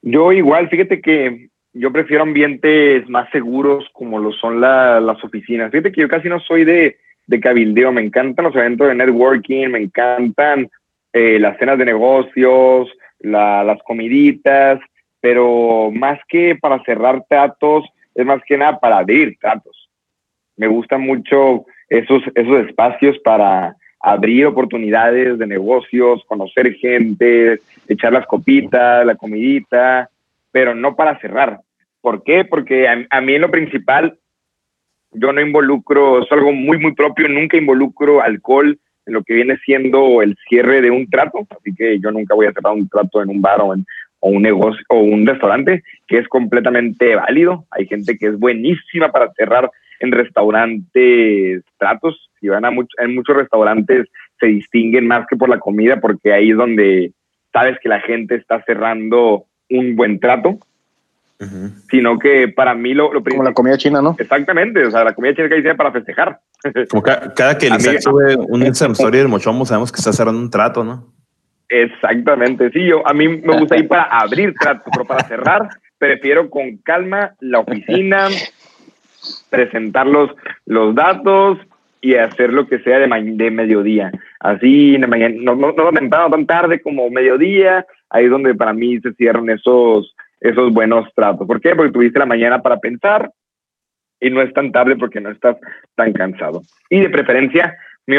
[0.02, 5.70] Yo igual, fíjate que yo prefiero ambientes más seguros como lo son las oficinas.
[5.70, 9.68] Fíjate que yo casi no soy de, de cabildeo, me encantan los eventos de networking,
[9.68, 10.68] me encantan
[11.12, 12.88] eh, las cenas de negocios,
[13.20, 14.80] las comiditas,
[15.20, 19.79] pero más que para cerrar tratos, es más que nada para abrir tratos.
[20.60, 28.26] Me gustan mucho esos, esos espacios para abrir oportunidades de negocios, conocer gente, echar las
[28.26, 30.10] copitas, la comidita,
[30.52, 31.60] pero no para cerrar.
[32.02, 32.44] ¿Por qué?
[32.44, 34.18] Porque a, mí en lo principal,
[35.12, 39.56] yo no involucro, es algo muy, muy propio, nunca involucro alcohol en lo que viene
[39.64, 43.22] siendo el cierre de un trato, así que yo nunca voy a cerrar un trato
[43.22, 43.86] en un bar o, en,
[44.20, 47.64] un negocio o un restaurante, que es completamente válido.
[47.70, 52.30] Hay gente que es buenísima para cerrar en restaurantes tratos.
[52.40, 54.08] Si van a en muchos restaurantes
[54.38, 57.12] se distinguen más que por la comida, porque ahí es donde
[57.52, 60.58] sabes que la gente está cerrando un buen trato,
[61.90, 64.14] sino que para mí lo, lo Como la comida china, ¿no?
[64.18, 66.38] Exactamente, o sea, la comida china que dice para festejar.
[66.90, 70.50] Como cada que el sube un Instagram story del Mochomo, sabemos que está cerrando un
[70.50, 71.12] trato, ¿no?
[71.68, 76.50] Exactamente, sí, yo a mí me gusta ir para abrir trato, pero para cerrar prefiero
[76.50, 78.28] con calma la oficina,
[79.50, 80.30] presentar los,
[80.66, 81.58] los datos
[82.00, 84.10] y hacer lo que sea de, de mediodía.
[84.40, 89.12] Así, no, no, no, no tan tarde como mediodía, ahí es donde para mí se
[89.14, 91.46] cierran esos, esos buenos tratos.
[91.46, 91.74] ¿Por qué?
[91.74, 93.30] Porque tuviste la mañana para pensar
[94.20, 95.56] y no es tan tarde porque no estás
[95.94, 96.62] tan cansado.
[96.88, 98.16] Y de preferencia, mi,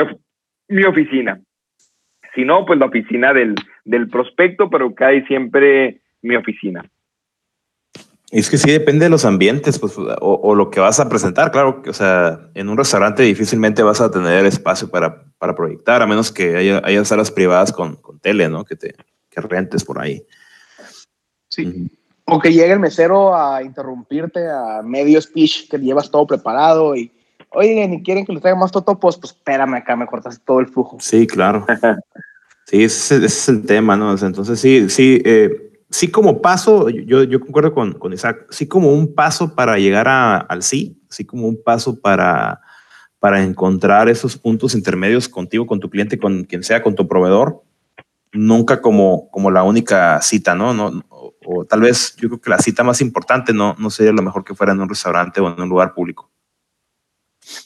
[0.68, 1.40] mi oficina.
[2.34, 6.84] Si no, pues la oficina del, del prospecto, pero cae siempre mi oficina.
[8.32, 11.84] Es que sí depende de los ambientes, pues, o, lo que vas a presentar, claro,
[11.86, 16.32] o sea, en un restaurante difícilmente vas a tener espacio para, para proyectar, a menos
[16.32, 18.64] que haya, haya salas privadas con, con, tele, ¿no?
[18.64, 18.96] Que te
[19.30, 20.26] que rentes por ahí.
[21.50, 21.90] Sí.
[22.26, 27.12] O que llegue el mesero a interrumpirte a medio speech que llevas todo preparado y,
[27.50, 30.68] oye, ni quieren que le traiga más totopos, pues espérame acá, me cortas todo el
[30.68, 30.98] flujo.
[31.02, 31.66] Sí, claro.
[32.66, 34.12] sí, ese, es el tema, ¿no?
[34.12, 38.94] entonces, sí, sí, eh, sí como paso, yo, yo concuerdo con, con, Isaac, sí como
[38.94, 42.62] un paso para llegar a, al sí, sí como un paso para,
[43.20, 47.62] para encontrar esos puntos intermedios contigo, con tu cliente, con quien sea, con tu proveedor,
[48.32, 50.74] nunca como, como la única cita, ¿no?
[50.74, 54.22] no o, tal vez yo creo que la cita más importante no, no sería lo
[54.22, 56.32] mejor que fuera en un restaurante o en un lugar público.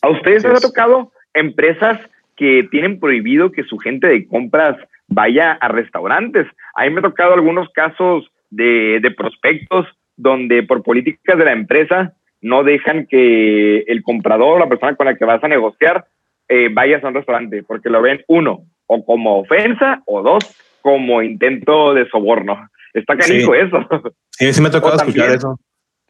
[0.02, 2.00] ¿A ustedes les ha tocado empresas
[2.36, 6.48] que tienen prohibido que su gente de compras vaya a restaurantes?
[6.76, 9.88] A mí me ha tocado algunos casos de, de prospectos
[10.18, 15.16] donde por políticas de la empresa no dejan que el comprador, la persona con la
[15.16, 16.06] que vas a negociar,
[16.48, 20.44] eh, vayas a un restaurante, porque lo ven, uno, o como ofensa, o dos,
[20.82, 22.70] como intento de soborno.
[22.94, 23.80] Está canijo eso.
[24.30, 25.60] Sí, sí me ha tocado escuchar eso.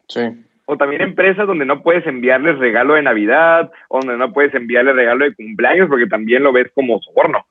[0.08, 0.20] Sí.
[0.66, 4.94] O también empresas donde no puedes enviarles regalo de Navidad, o donde no puedes enviarles
[4.94, 7.46] regalo de cumpleaños, porque también lo ves como soborno.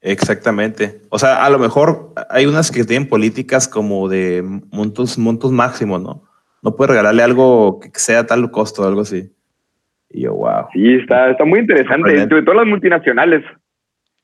[0.00, 1.02] Exactamente.
[1.10, 6.00] O sea, a lo mejor hay unas que tienen políticas como de montos, montos máximos,
[6.00, 6.24] ¿no?
[6.62, 9.32] No puedes regalarle algo que sea tal costo, algo así.
[10.10, 10.66] Y yo, wow.
[10.72, 13.44] Sí, está, está muy interesante, sobre todo las multinacionales.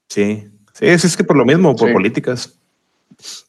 [0.08, 2.60] Sí, sí, es, que por lo mismo, por políticas.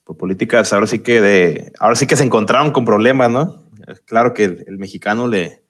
[0.04, 3.64] Por políticas, ahora sí que de, ahora sí que se encontraron con problemas, ¿no?
[4.06, 5.62] Claro que el, mexicano le,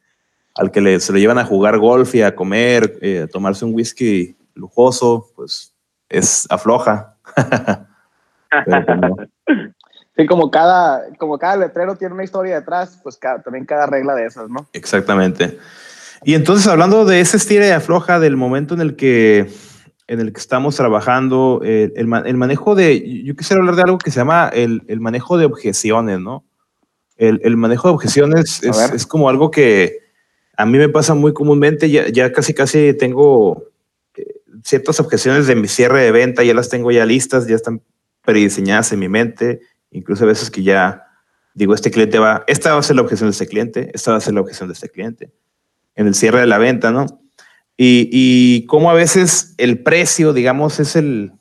[0.55, 3.65] al que le, se le llevan a jugar golf y a comer, eh, a tomarse
[3.65, 5.74] un whisky lujoso, pues
[6.09, 7.15] es afloja.
[10.17, 14.25] sí, como cada, como cada letrero tiene una historia detrás, pues también cada regla de
[14.25, 14.67] esas, ¿no?
[14.73, 15.57] Exactamente.
[16.23, 19.51] Y entonces, hablando de ese estira y afloja, del momento en el que,
[20.07, 24.11] en el que estamos trabajando, el, el, manejo de, yo quisiera hablar de algo que
[24.11, 26.45] se llama el, el manejo de objeciones, ¿no?
[27.17, 29.99] El, manejo de objeciones es, es, como algo que
[30.57, 33.63] a mí me pasa muy comúnmente, ya, ya casi casi tengo
[34.65, 37.81] ciertas objeciones de mi cierre de venta, ya las tengo ya listas, ya están
[38.23, 41.03] prediseñadas en mi mente, incluso a veces que ya
[41.53, 44.17] digo, este cliente va, esta va a ser la objeción de este cliente, esta va
[44.17, 45.31] a ser la objeción de este cliente,
[45.95, 47.05] en el cierre de la venta, ¿no?
[47.77, 51.31] Y, y cómo a veces el precio, digamos, es el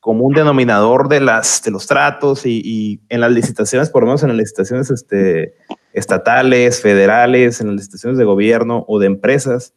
[0.00, 4.22] común denominador de, las, de los tratos y, y en las licitaciones, por lo menos
[4.22, 5.54] en las licitaciones este,
[5.94, 9.72] estatales, federales, en las licitaciones de gobierno o de empresas,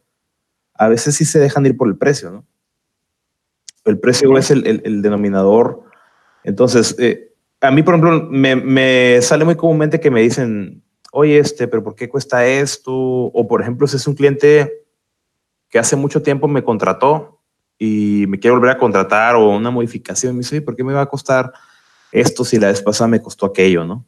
[0.74, 2.44] a veces sí se dejan ir por el precio, ¿no?
[3.88, 5.82] El precio es el, el, denominador.
[6.44, 11.38] Entonces, eh, a mí, por ejemplo, me, me, sale muy comúnmente que me dicen, oye,
[11.38, 12.92] este, pero ¿por qué cuesta esto?
[12.94, 14.84] O, por ejemplo, si es un cliente
[15.68, 17.40] que hace mucho tiempo me contrató
[17.78, 20.92] y me quiere volver a contratar o una modificación, me dice, oye, ¿por qué me
[20.92, 21.52] va a costar
[22.12, 24.06] esto si la vez pasada me costó aquello, no?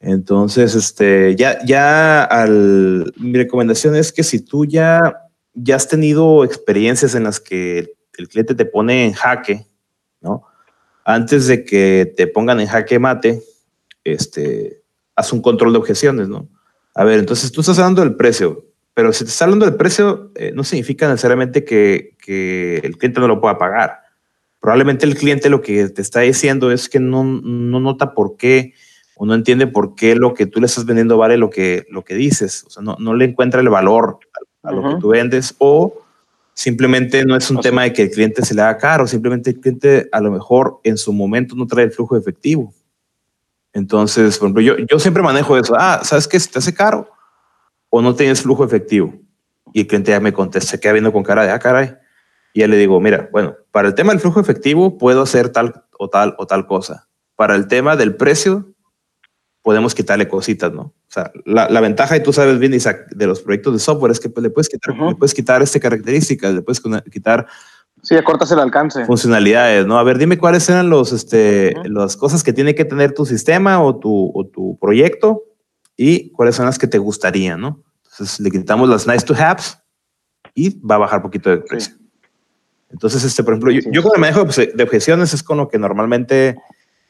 [0.00, 6.44] Entonces, este, ya, ya al, mi recomendación es que si tú ya, ya has tenido
[6.44, 9.66] experiencias en las que el cliente te pone en jaque,
[10.20, 10.44] ¿no?
[11.04, 13.42] Antes de que te pongan en jaque mate,
[14.04, 14.82] este,
[15.14, 16.48] haz un control de objeciones, ¿no?
[16.94, 20.32] A ver, entonces tú estás hablando del precio, pero si te está hablando del precio,
[20.34, 24.00] eh, no significa necesariamente que, que, el cliente no lo pueda pagar.
[24.60, 28.74] Probablemente el cliente lo que te está diciendo es que no, no nota por qué
[29.16, 32.04] o no entiende por qué lo que tú le estás vendiendo vale lo que, lo
[32.04, 32.64] que dices.
[32.66, 34.18] O sea, no, no le encuentra el valor
[34.64, 34.94] a, a lo uh -huh.
[34.94, 36.02] que tú vendes o
[36.58, 39.50] simplemente no es un o tema de que el cliente se le haga caro, simplemente
[39.50, 42.74] el cliente a lo mejor en su momento no trae el flujo efectivo.
[43.72, 45.76] Entonces, por ejemplo, yo, yo siempre manejo eso.
[45.78, 46.40] Ah, ¿sabes qué?
[46.40, 47.08] Se te hace caro
[47.90, 49.14] o no tienes flujo efectivo.
[49.72, 51.94] Y el cliente ya me contesta, se queda viendo con cara de, ah, caray.
[52.52, 55.84] Y ya le digo, mira, bueno, para el tema del flujo efectivo puedo hacer tal
[55.96, 57.08] o tal o tal cosa.
[57.36, 58.74] Para el tema del precio,
[59.62, 60.92] podemos quitarle cositas, ¿no?
[61.18, 64.20] Sea, la, la, ventaja, y tú sabes bien, Isaac, de los proyectos de software es
[64.20, 65.08] que pues, le, puedes quitar, uh -huh.
[65.10, 67.46] le puedes quitar este características, le puedes quitar...
[68.02, 69.04] Sí, acortas el alcance.
[69.04, 69.98] Funcionalidades, ¿no?
[69.98, 71.88] A ver, dime cuáles eran los, este, uh -huh.
[71.88, 75.42] las cosas que tiene que tener tu sistema o tu, o tu proyecto
[75.96, 77.82] y cuáles son las que te gustarían, ¿no?
[78.04, 79.78] Entonces le quitamos las nice to haves
[80.54, 81.94] y va a bajar un poquito de precio.
[81.94, 82.08] Sí.
[82.90, 85.68] Entonces, este, por ejemplo, sí, yo, yo, con el manejo de objeciones es con lo
[85.68, 86.56] que normalmente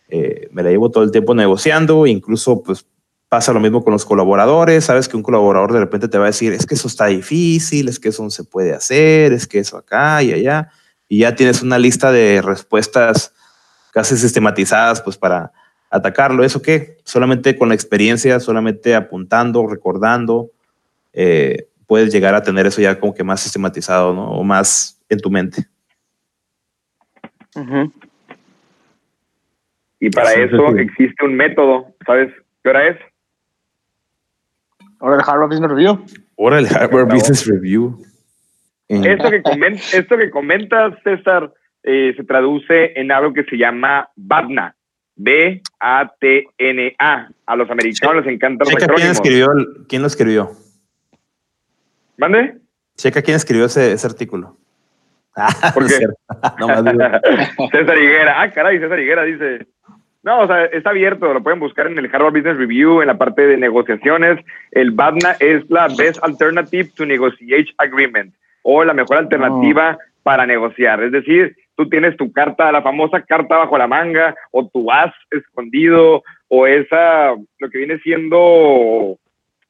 [0.09, 2.87] eh, me la llevo todo el tiempo negociando, incluso pues
[3.29, 6.29] pasa lo mismo con los colaboradores, sabes que un colaborador de repente te va a
[6.29, 9.59] decir, es que eso está difícil, es que eso no se puede hacer, es que
[9.59, 10.71] eso acá y allá,
[11.09, 13.35] y ya tienes una lista de respuestas
[13.93, 15.53] casi sistematizadas pues para
[15.91, 16.45] atacarlo.
[16.45, 16.99] ¿Eso qué?
[17.05, 20.51] Solamente con la experiencia, solamente apuntando, recordando,
[21.13, 24.31] eh, puedes llegar a tener eso ya como que más sistematizado, ¿no?
[24.31, 25.67] O más en tu mente.
[27.57, 27.93] Uh -huh.
[30.01, 30.81] Y para eso sí.
[30.81, 31.95] existe un método.
[32.07, 32.99] ¿Sabes qué hora es?
[35.01, 36.05] Hora el Harvard Business Review.
[36.37, 38.03] Hora el Harvard Business Review.
[38.89, 44.09] Esto que, comentas, esto que comentas, César, eh, se traduce en algo que se llama
[44.17, 44.75] BATNA.
[45.17, 46.89] B-A-T-N-A.
[47.47, 48.29] A los americanos sí.
[48.29, 49.49] les encanta los Checa quién, escribió,
[49.89, 50.53] quién lo escribió.
[52.17, 52.59] ¿Mande?
[52.97, 54.57] Checa quién escribió ese, ese artículo.
[55.75, 56.07] ¿Por qué?
[56.59, 56.69] no,
[57.71, 58.41] César Higuera.
[58.41, 59.67] Ah, caray, César Higuera dice.
[60.29, 63.17] No, o sea, está abierto, lo pueden buscar en el Harvard Business Review, en la
[63.17, 64.39] parte de negociaciones.
[64.73, 70.23] El BADNA es la Best Alternative to Negotiate Agreement, o la mejor alternativa oh.
[70.23, 71.03] para negociar.
[71.03, 75.15] Es decir, tú tienes tu carta, la famosa carta bajo la manga, o tu as
[75.31, 79.17] escondido, o esa, lo que viene siendo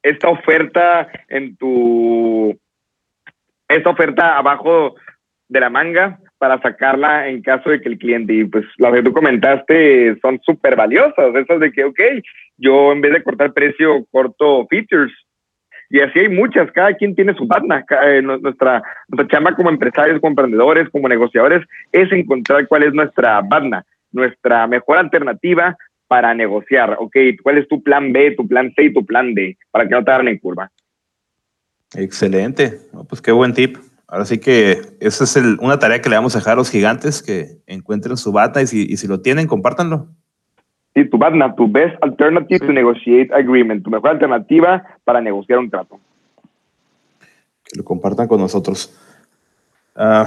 [0.03, 2.53] esta oferta en tu,
[3.69, 4.95] esta oferta abajo
[5.49, 9.03] de la manga para sacarla en caso de que el cliente, y pues las que
[9.03, 11.99] tú comentaste son súper valiosas, esas de que, ok,
[12.57, 15.11] yo en vez de cortar precio, corto features.
[15.89, 17.83] Y así hay muchas, cada quien tiene su partner.
[18.05, 23.41] Eh, nuestra, nuestra chamba como empresarios, como emprendedores, como negociadores, es encontrar cuál es nuestra
[23.49, 25.75] partner, nuestra mejor alternativa
[26.07, 26.95] para negociar.
[26.99, 29.57] Ok, ¿cuál es tu plan B, tu plan C y tu plan D?
[29.71, 30.71] Para que no te hagan en curva.
[31.95, 32.71] Excelente.
[33.09, 33.77] pues qué buen tip.
[34.11, 36.71] Ahora sí que esa es el, una tarea que le vamos a dejar a los
[36.71, 40.07] gigantes que encuentren su bata y si, y si lo tienen, compártanlo.
[40.95, 45.69] Sí, tu BATNA, tu Best Alternative to Negotiate Agreement, tu mejor alternativa para negociar un
[45.69, 45.99] trato.
[47.63, 48.91] Que lo compartan con nosotros.
[49.95, 50.25] Uh,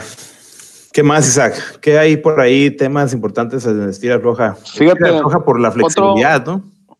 [0.92, 1.80] ¿Qué más, Isaac?
[1.80, 2.70] ¿Qué hay por ahí?
[2.70, 4.54] Temas importantes en Estira Roja.
[4.54, 5.02] Fíjate.
[5.02, 6.96] Estira Roja por la flexibilidad, otro, ¿no?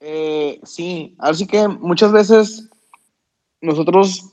[0.00, 2.71] Eh, sí, así que muchas veces
[3.62, 4.28] nosotros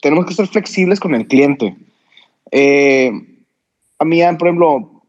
[0.00, 1.76] tenemos que ser flexibles con el cliente.
[2.52, 3.12] Eh,
[3.98, 5.02] a mí, por ejemplo,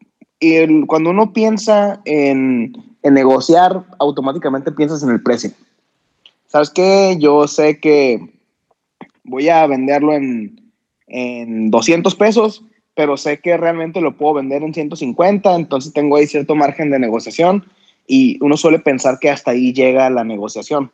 [0.88, 5.52] cuando uno piensa en, en, negociar, automáticamente piensas en el precio.
[6.48, 7.16] ¿Sabes qué?
[7.20, 8.20] Yo sé que
[9.24, 10.60] voy a venderlo en,
[11.08, 16.28] en 200 pesos, pero sé que realmente lo puedo vender en 150, entonces tengo ahí
[16.28, 17.66] cierto margen de negociación
[18.08, 20.92] y uno suele pensar que hasta ahí llega la negociación.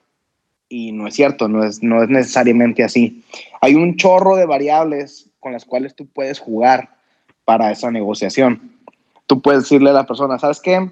[0.70, 3.24] Y no es cierto, no es, no es necesariamente así.
[3.62, 6.98] Hay un chorro de variables con las cuales tú puedes jugar
[7.46, 8.78] para esa negociación.
[9.26, 10.90] Tú puedes decirle a la persona, ¿sabes qué?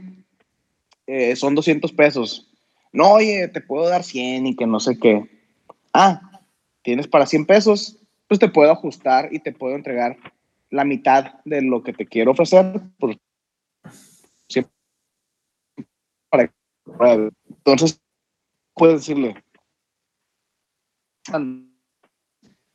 [1.08, 2.50] Eh, son 200 pesos.
[2.94, 5.30] No, oye, te puedo dar 100 y que no sé qué.
[5.94, 6.22] Ah,
[6.82, 7.98] tienes para 100 pesos,
[8.28, 10.18] pues te puedo ajustar y te puedo entregar
[10.70, 12.82] la mitad de lo que te quiero ofrecer.
[12.98, 13.18] Por
[17.00, 18.02] entonces,
[18.74, 19.36] puedes decirle,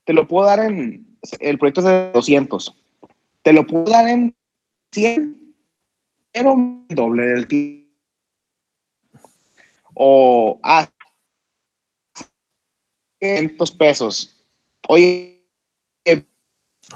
[0.04, 2.76] te lo puedo dar en, el proyecto es de 200,
[3.42, 4.34] te lo puedo dar en
[4.92, 5.54] 100,
[6.32, 6.56] pero
[6.88, 7.90] doble del tiempo.
[9.94, 10.88] O, ah,
[13.20, 14.36] 500 pesos.
[14.88, 15.44] Oye,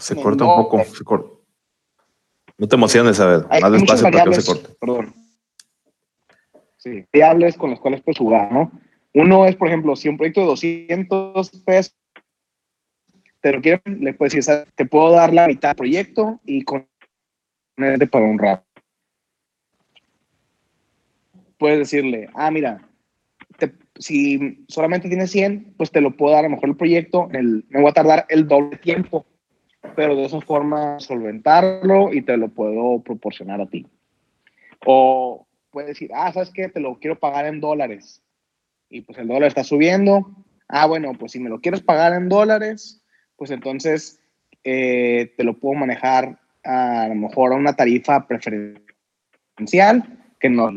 [0.01, 1.29] se corta un poco, se corta.
[2.57, 4.77] No te emociones, a ver, más despacio para que no se corte.
[4.81, 5.15] Perdón.
[6.77, 8.71] Sí, variables con las cuales puedes jugar, ¿no?
[9.15, 11.97] Uno es, por ejemplo, si un proyecto de 200 pesos
[13.41, 16.89] te lo quieren, le puedes decir, te puedo dar la mitad del proyecto y con
[18.11, 18.65] para un rato.
[21.59, 22.81] Puedes decirle, ah, mira,
[23.99, 27.65] si solamente tienes 100, pues te lo puedo dar a lo mejor el proyecto, el,
[27.69, 29.27] me voy a tardar el doble tiempo,
[29.95, 33.87] pero de esa forma solventarlo y te lo puedo proporcionar a ti.
[34.85, 36.69] O puedes decir, ah, ¿sabes qué?
[36.69, 38.24] Te lo quiero pagar en dólares.
[38.89, 40.45] Y pues el dólar está subiendo.
[40.69, 43.03] Ah, bueno, pues si me lo quieres pagar en dólares,
[43.37, 44.21] pues entonces
[44.63, 48.83] eh, te lo puedo manejar a, lo mejor a una tarifa preferencial
[50.41, 50.71] que no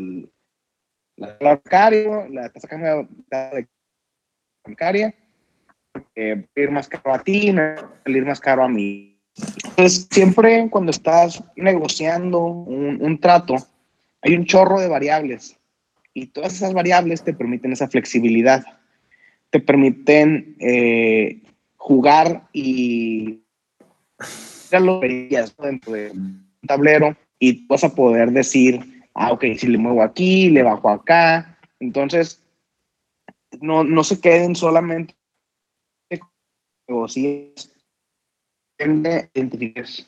[1.16, 2.68] la bancario, la tasa
[4.64, 5.14] bancaria,
[6.14, 7.52] eh, ir más caro a ti,
[8.04, 9.20] salir más caro a mí.
[9.70, 13.56] Entonces, siempre cuando estás negociando un, un trato,
[14.22, 15.57] hay un chorro de variables
[16.14, 18.64] y todas esas variables te permiten esa flexibilidad,
[19.50, 21.42] te permiten eh,
[21.76, 23.40] jugar y
[24.70, 29.68] ya lo verías dentro de un tablero y vas a poder decir, ah, ok, si
[29.68, 31.58] le muevo aquí, le bajo acá.
[31.80, 32.42] Entonces,
[33.60, 35.14] no, no se queden solamente
[36.88, 37.72] negocias,
[38.78, 40.06] identifiques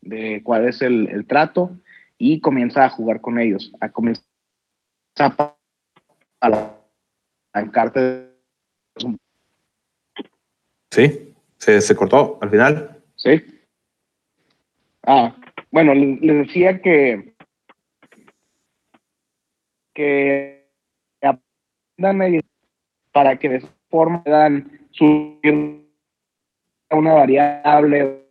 [0.00, 1.76] de cuál es el, el trato
[2.18, 3.90] y comienza a jugar con ellos, a
[5.18, 5.56] a
[7.52, 8.30] apalancarte.
[10.90, 13.02] Sí, se, se cortó al final.
[13.16, 13.42] ¿Sí?
[15.06, 15.34] Ah,
[15.70, 17.34] bueno, les decía que
[19.94, 20.68] que
[21.22, 22.42] aprendan
[23.12, 25.88] para que de esa forma puedan subir
[26.90, 28.26] a una variable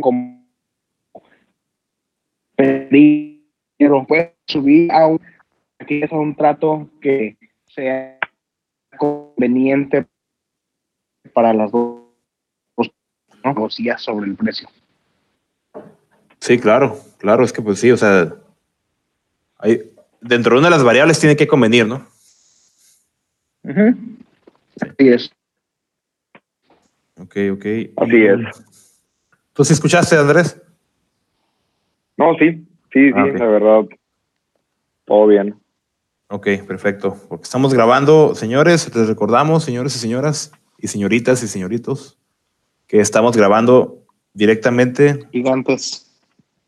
[0.00, 0.46] como
[2.56, 5.20] pero puede subir a un,
[5.86, 8.18] aquí es un trato que sea
[8.98, 10.04] conveniente
[11.32, 12.02] para las dos,
[12.76, 12.90] ¿no?
[13.44, 14.68] negociar sobre el precio.
[16.40, 18.34] Sí, claro, claro, es que pues sí, o sea,
[19.58, 22.04] hay, dentro de una de las variables tiene que convenir, ¿no?
[23.62, 23.94] Ujú.
[24.80, 25.30] Así es.
[27.18, 27.66] Ok, ok.
[27.96, 28.90] Así es.
[29.52, 30.60] ¿Tú sí escuchaste, Andrés?
[32.16, 33.38] No, sí, sí, sí, Ah, ok.
[33.38, 33.84] la verdad.
[35.04, 35.65] Todo bien.
[36.28, 37.16] Ok, perfecto.
[37.28, 42.18] Porque estamos grabando, señores, les recordamos, señores y señoras, y señoritas y señoritos,
[42.86, 46.10] que estamos grabando directamente Gigantes.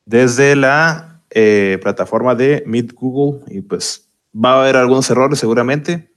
[0.05, 6.13] desde la eh, plataforma de Meet Google y pues va a haber algunos errores seguramente.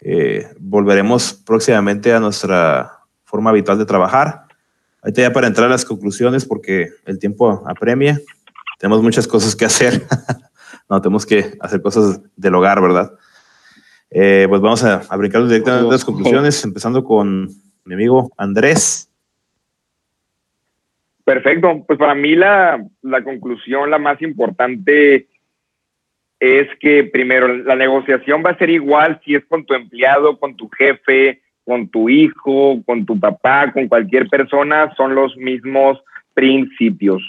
[0.00, 4.46] Eh, volveremos próximamente a nuestra forma habitual de trabajar.
[5.02, 8.20] Ahorita ya para entrar a las conclusiones porque el tiempo apremia.
[8.78, 10.06] Tenemos muchas cosas que hacer.
[10.94, 13.12] no, tenemos que hacer cosas del hogar, ¿verdad?
[14.10, 17.48] Eh, pues vamos a, a brincar directamente a las conclusiones, empezando con
[17.84, 19.10] mi amigo Andrés.
[21.24, 21.84] Perfecto.
[21.86, 22.78] Pues para mí la
[23.24, 25.26] conclusión, la más importante
[26.38, 30.56] es que primero la negociación va a ser igual si es con tu empleado, con
[30.56, 35.98] tu jefe, con tu hijo, con tu papá, con cualquier persona, son los mismos
[36.34, 37.22] principios.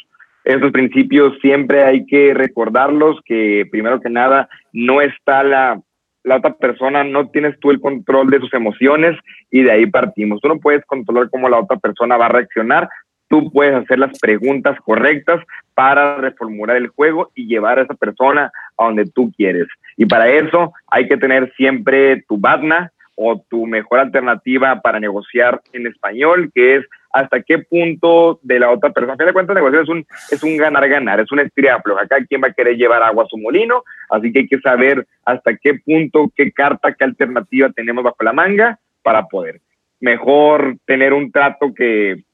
[0.45, 5.81] Esos principios siempre hay que recordarlos, que primero que nada no está la,
[6.23, 9.17] la otra persona, no tienes tú el control de sus emociones
[9.49, 10.39] y de ahí partimos.
[10.41, 12.87] Tú no puedes controlar cómo la otra persona va a reaccionar,
[13.27, 15.43] tú puedes hacer las preguntas correctas
[15.73, 19.67] para reformular el juego y llevar a esa persona a donde tú quieres.
[19.97, 25.61] Y para eso hay que tener siempre tu BATNA o tu mejor alternativa para negociar
[25.73, 26.85] en español, que es
[27.15, 29.13] hasta qué punto de la otra persona.
[29.13, 31.97] A fin de cuentas, negociar es un, es un ganar-ganar, es un estriaplo.
[31.97, 35.07] Acá quien va a querer llevar agua a su molino, así que hay que saber
[35.23, 39.61] hasta qué punto, qué carta, qué alternativa tenemos bajo la manga para poder.
[40.01, 42.25] Mejor tener un trato que,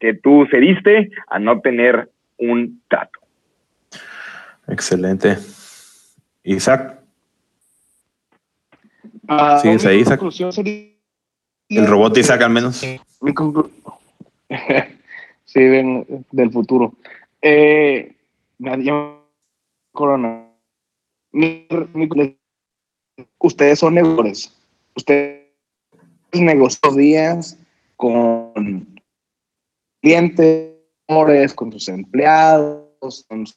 [0.00, 2.08] que tú cediste a no tener
[2.38, 3.20] un trato.
[4.68, 5.36] Excelente.
[6.44, 6.98] Isaac.
[9.28, 10.18] Ah, Sí, es mi ahí, Isaac.
[10.18, 10.92] conclusión sería-
[11.68, 12.82] El robot Isaac al menos.
[13.20, 13.70] Mi conclu-
[15.44, 16.94] sí, ven, del futuro.
[17.42, 18.14] Eh,
[19.92, 20.50] Corona.
[23.38, 24.56] Ustedes son negociadores.
[24.96, 25.44] Ustedes
[26.32, 27.58] negocian días
[27.96, 29.00] con
[30.02, 30.74] clientes,
[31.54, 33.54] con sus empleados, con su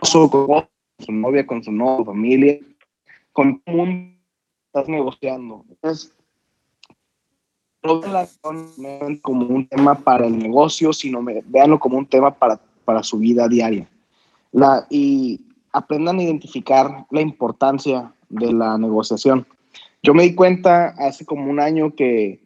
[0.00, 0.68] esposo, con
[0.98, 1.72] su novia, con su
[2.04, 2.58] familia.
[3.32, 4.20] Con todo mundo
[4.66, 5.64] estás negociando.
[5.68, 6.14] Entonces,
[7.82, 12.60] no vean como un tema para el negocio, sino me, véanlo como un tema para,
[12.84, 13.88] para su vida diaria.
[14.52, 15.40] La, y
[15.72, 19.46] aprendan a identificar la importancia de la negociación.
[20.02, 22.40] Yo me di cuenta hace como un año que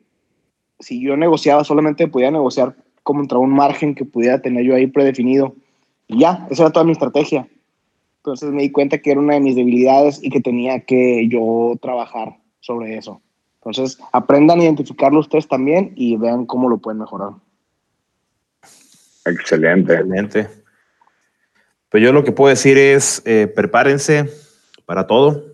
[0.80, 5.54] si yo negociaba, solamente podía negociar contra un margen que pudiera tener yo ahí predefinido.
[6.08, 7.48] Y ya, esa era toda mi estrategia.
[8.18, 11.74] Entonces me di cuenta que era una de mis debilidades y que tenía que yo
[11.80, 13.20] trabajar sobre eso.
[13.64, 17.30] Entonces, aprendan a identificarlo ustedes también y vean cómo lo pueden mejorar.
[19.24, 19.94] Excelente.
[19.94, 20.48] Excelente.
[21.88, 24.30] Pues yo lo que puedo decir es, eh, prepárense
[24.84, 25.44] para todo.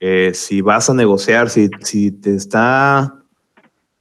[0.00, 3.22] Eh, si vas a negociar, si, si te está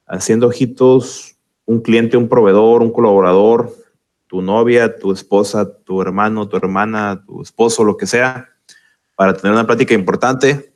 [0.07, 3.71] haciendo ojitos un cliente, un proveedor, un colaborador,
[4.27, 8.49] tu novia, tu esposa, tu hermano, tu hermana, tu esposo, lo que sea,
[9.15, 10.72] para tener una plática importante,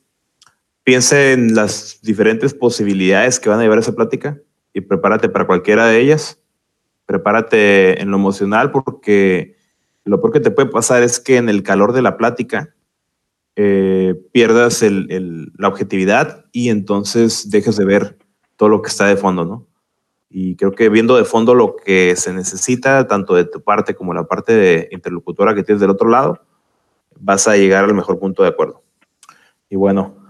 [0.87, 4.39] piensa en las diferentes posibilidades que van a llevar esa plática
[4.73, 6.39] y prepárate para cualquiera de ellas.
[7.05, 9.57] Prepárate en lo emocional porque
[10.05, 12.73] lo peor que te puede pasar es que en el calor de la plática
[13.57, 18.17] eh, pierdas la objetividad y entonces dejes de ver
[18.55, 19.67] todo lo que está de fondo, ¿no?
[20.29, 24.13] Y creo que viendo de fondo lo que se necesita, tanto de tu parte como
[24.13, 26.39] la parte de interlocutora que tienes del otro lado,
[27.19, 28.83] vas a llegar al mejor punto de acuerdo.
[29.69, 30.26] Y bueno,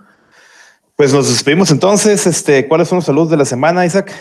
[0.97, 2.27] pues nos despedimos entonces.
[2.27, 4.11] Este, ¿Cuáles son los saludos de la semana, Isaac?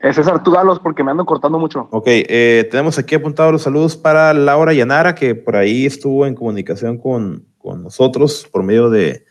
[0.00, 1.88] Eh, César, tú dalos porque me ando cortando mucho.
[1.90, 6.36] Ok, eh, tenemos aquí apuntados los saludos para Laura Yanara, que por ahí estuvo en
[6.36, 9.26] comunicación con, con nosotros por medio de,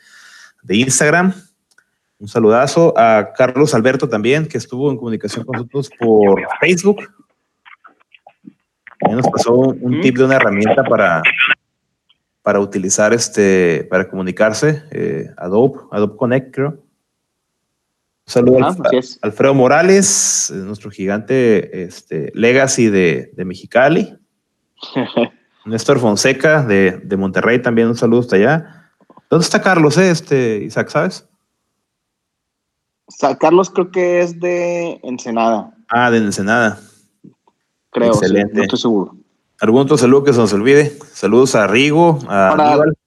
[0.62, 1.34] de Instagram.
[2.20, 6.98] Un saludazo a Carlos Alberto también, que estuvo en comunicación con nosotros por Facebook.
[9.00, 11.22] También nos pasó un tip de una herramienta para,
[12.44, 16.70] para utilizar este, para comunicarse, eh, Adobe, Adobe Connect, creo.
[16.72, 19.18] Un saludo Ah, es.
[19.22, 24.16] Alfredo Morales, eh, nuestro gigante este, Legacy de, de Mexicali.
[25.66, 28.90] Néstor Fonseca de, de Monterrey también, un saludo hasta allá.
[29.30, 31.26] ¿Dónde está Carlos, eh, este, Isaac, sabes?
[33.08, 36.80] Sa- Carlos creo que es de Ensenada, Ah, de Ensenada.
[37.92, 38.14] creo.
[38.14, 38.54] sí, Excelente.
[38.56, 39.16] no estoy seguro.
[39.60, 40.98] ¿Algún otro saludo que se nos olvide?
[41.14, 42.98] Saludos a Rigo, a Para- Aníbal.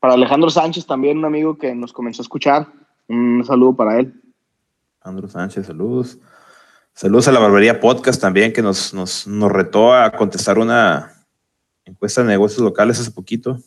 [0.00, 2.66] Para Alejandro Sánchez, también un amigo que nos comenzó a escuchar.
[3.08, 4.20] Un saludo para él.
[5.02, 6.18] Andrew Sánchez, saludos.
[6.92, 11.12] Saludos a la Barbería Podcast también, que nos, nos, nos retó a contestar una
[11.84, 13.58] encuesta de negocios locales hace poquito.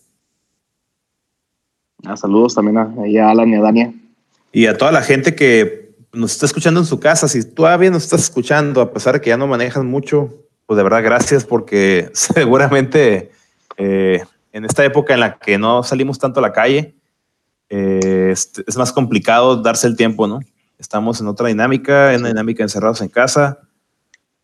[2.05, 3.93] Ah, saludos también a, a Alan y a Dania.
[4.51, 8.03] Y a toda la gente que nos está escuchando en su casa, si todavía nos
[8.03, 10.33] estás escuchando, a pesar de que ya no manejan mucho,
[10.65, 13.31] pues de verdad gracias porque seguramente
[13.77, 16.95] eh, en esta época en la que no salimos tanto a la calle,
[17.69, 20.39] eh, es, más complicado darse el tiempo, ¿no?
[20.79, 23.59] Estamos en otra dinámica, en una dinámica encerrados en casa,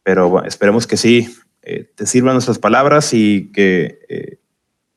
[0.01, 4.39] pero bueno, esperemos que sí eh, te sirvan nuestras palabras y que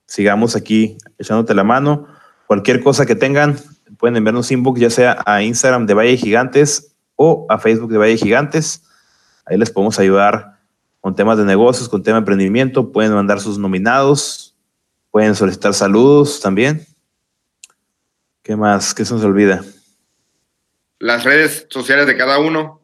[0.07, 2.07] sigamos aquí echándote la mano.
[2.47, 3.57] Cualquier cosa que tengan,
[3.99, 8.17] pueden enviarnos inbox, ya sea a Instagram de Valle Gigantes o a Facebook de Valle
[8.17, 8.83] Gigantes.
[9.45, 10.59] Ahí les podemos ayudar
[11.01, 12.93] con temas de negocios, con tema de emprendimiento.
[12.93, 14.57] Pueden mandar sus nominados,
[15.11, 16.87] pueden solicitar saludos también.
[18.43, 18.95] ¿Qué más?
[18.95, 19.65] ¿Qué se nos olvida?
[20.99, 22.81] Las redes sociales de cada uno.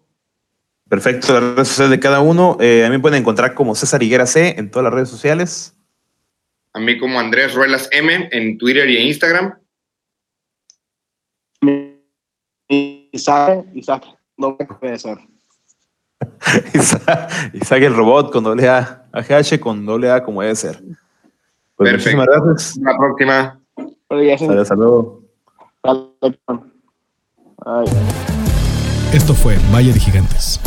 [0.89, 2.59] Perfecto, las redes sociales de cada uno.
[2.61, 5.75] Eh, a mí me pueden encontrar como César Higuera C en todas las redes sociales.
[6.75, 9.62] A mí como Andrés Ruelas M en Twitter y en Instagram.
[13.13, 14.05] Isaac, Isaac,
[14.37, 15.19] no puede ser.
[16.75, 20.83] Isaac, Isaac el robot con doble A, AGH con doble A como debe ser.
[21.77, 22.19] Pues Perfecto.
[22.19, 22.77] muchísimas gracias.
[22.79, 23.61] La próxima.
[24.09, 24.47] Hasta.
[25.85, 26.39] Dale,
[27.65, 29.17] Ay, ay.
[29.17, 30.61] Esto fue Valle de Gigantes.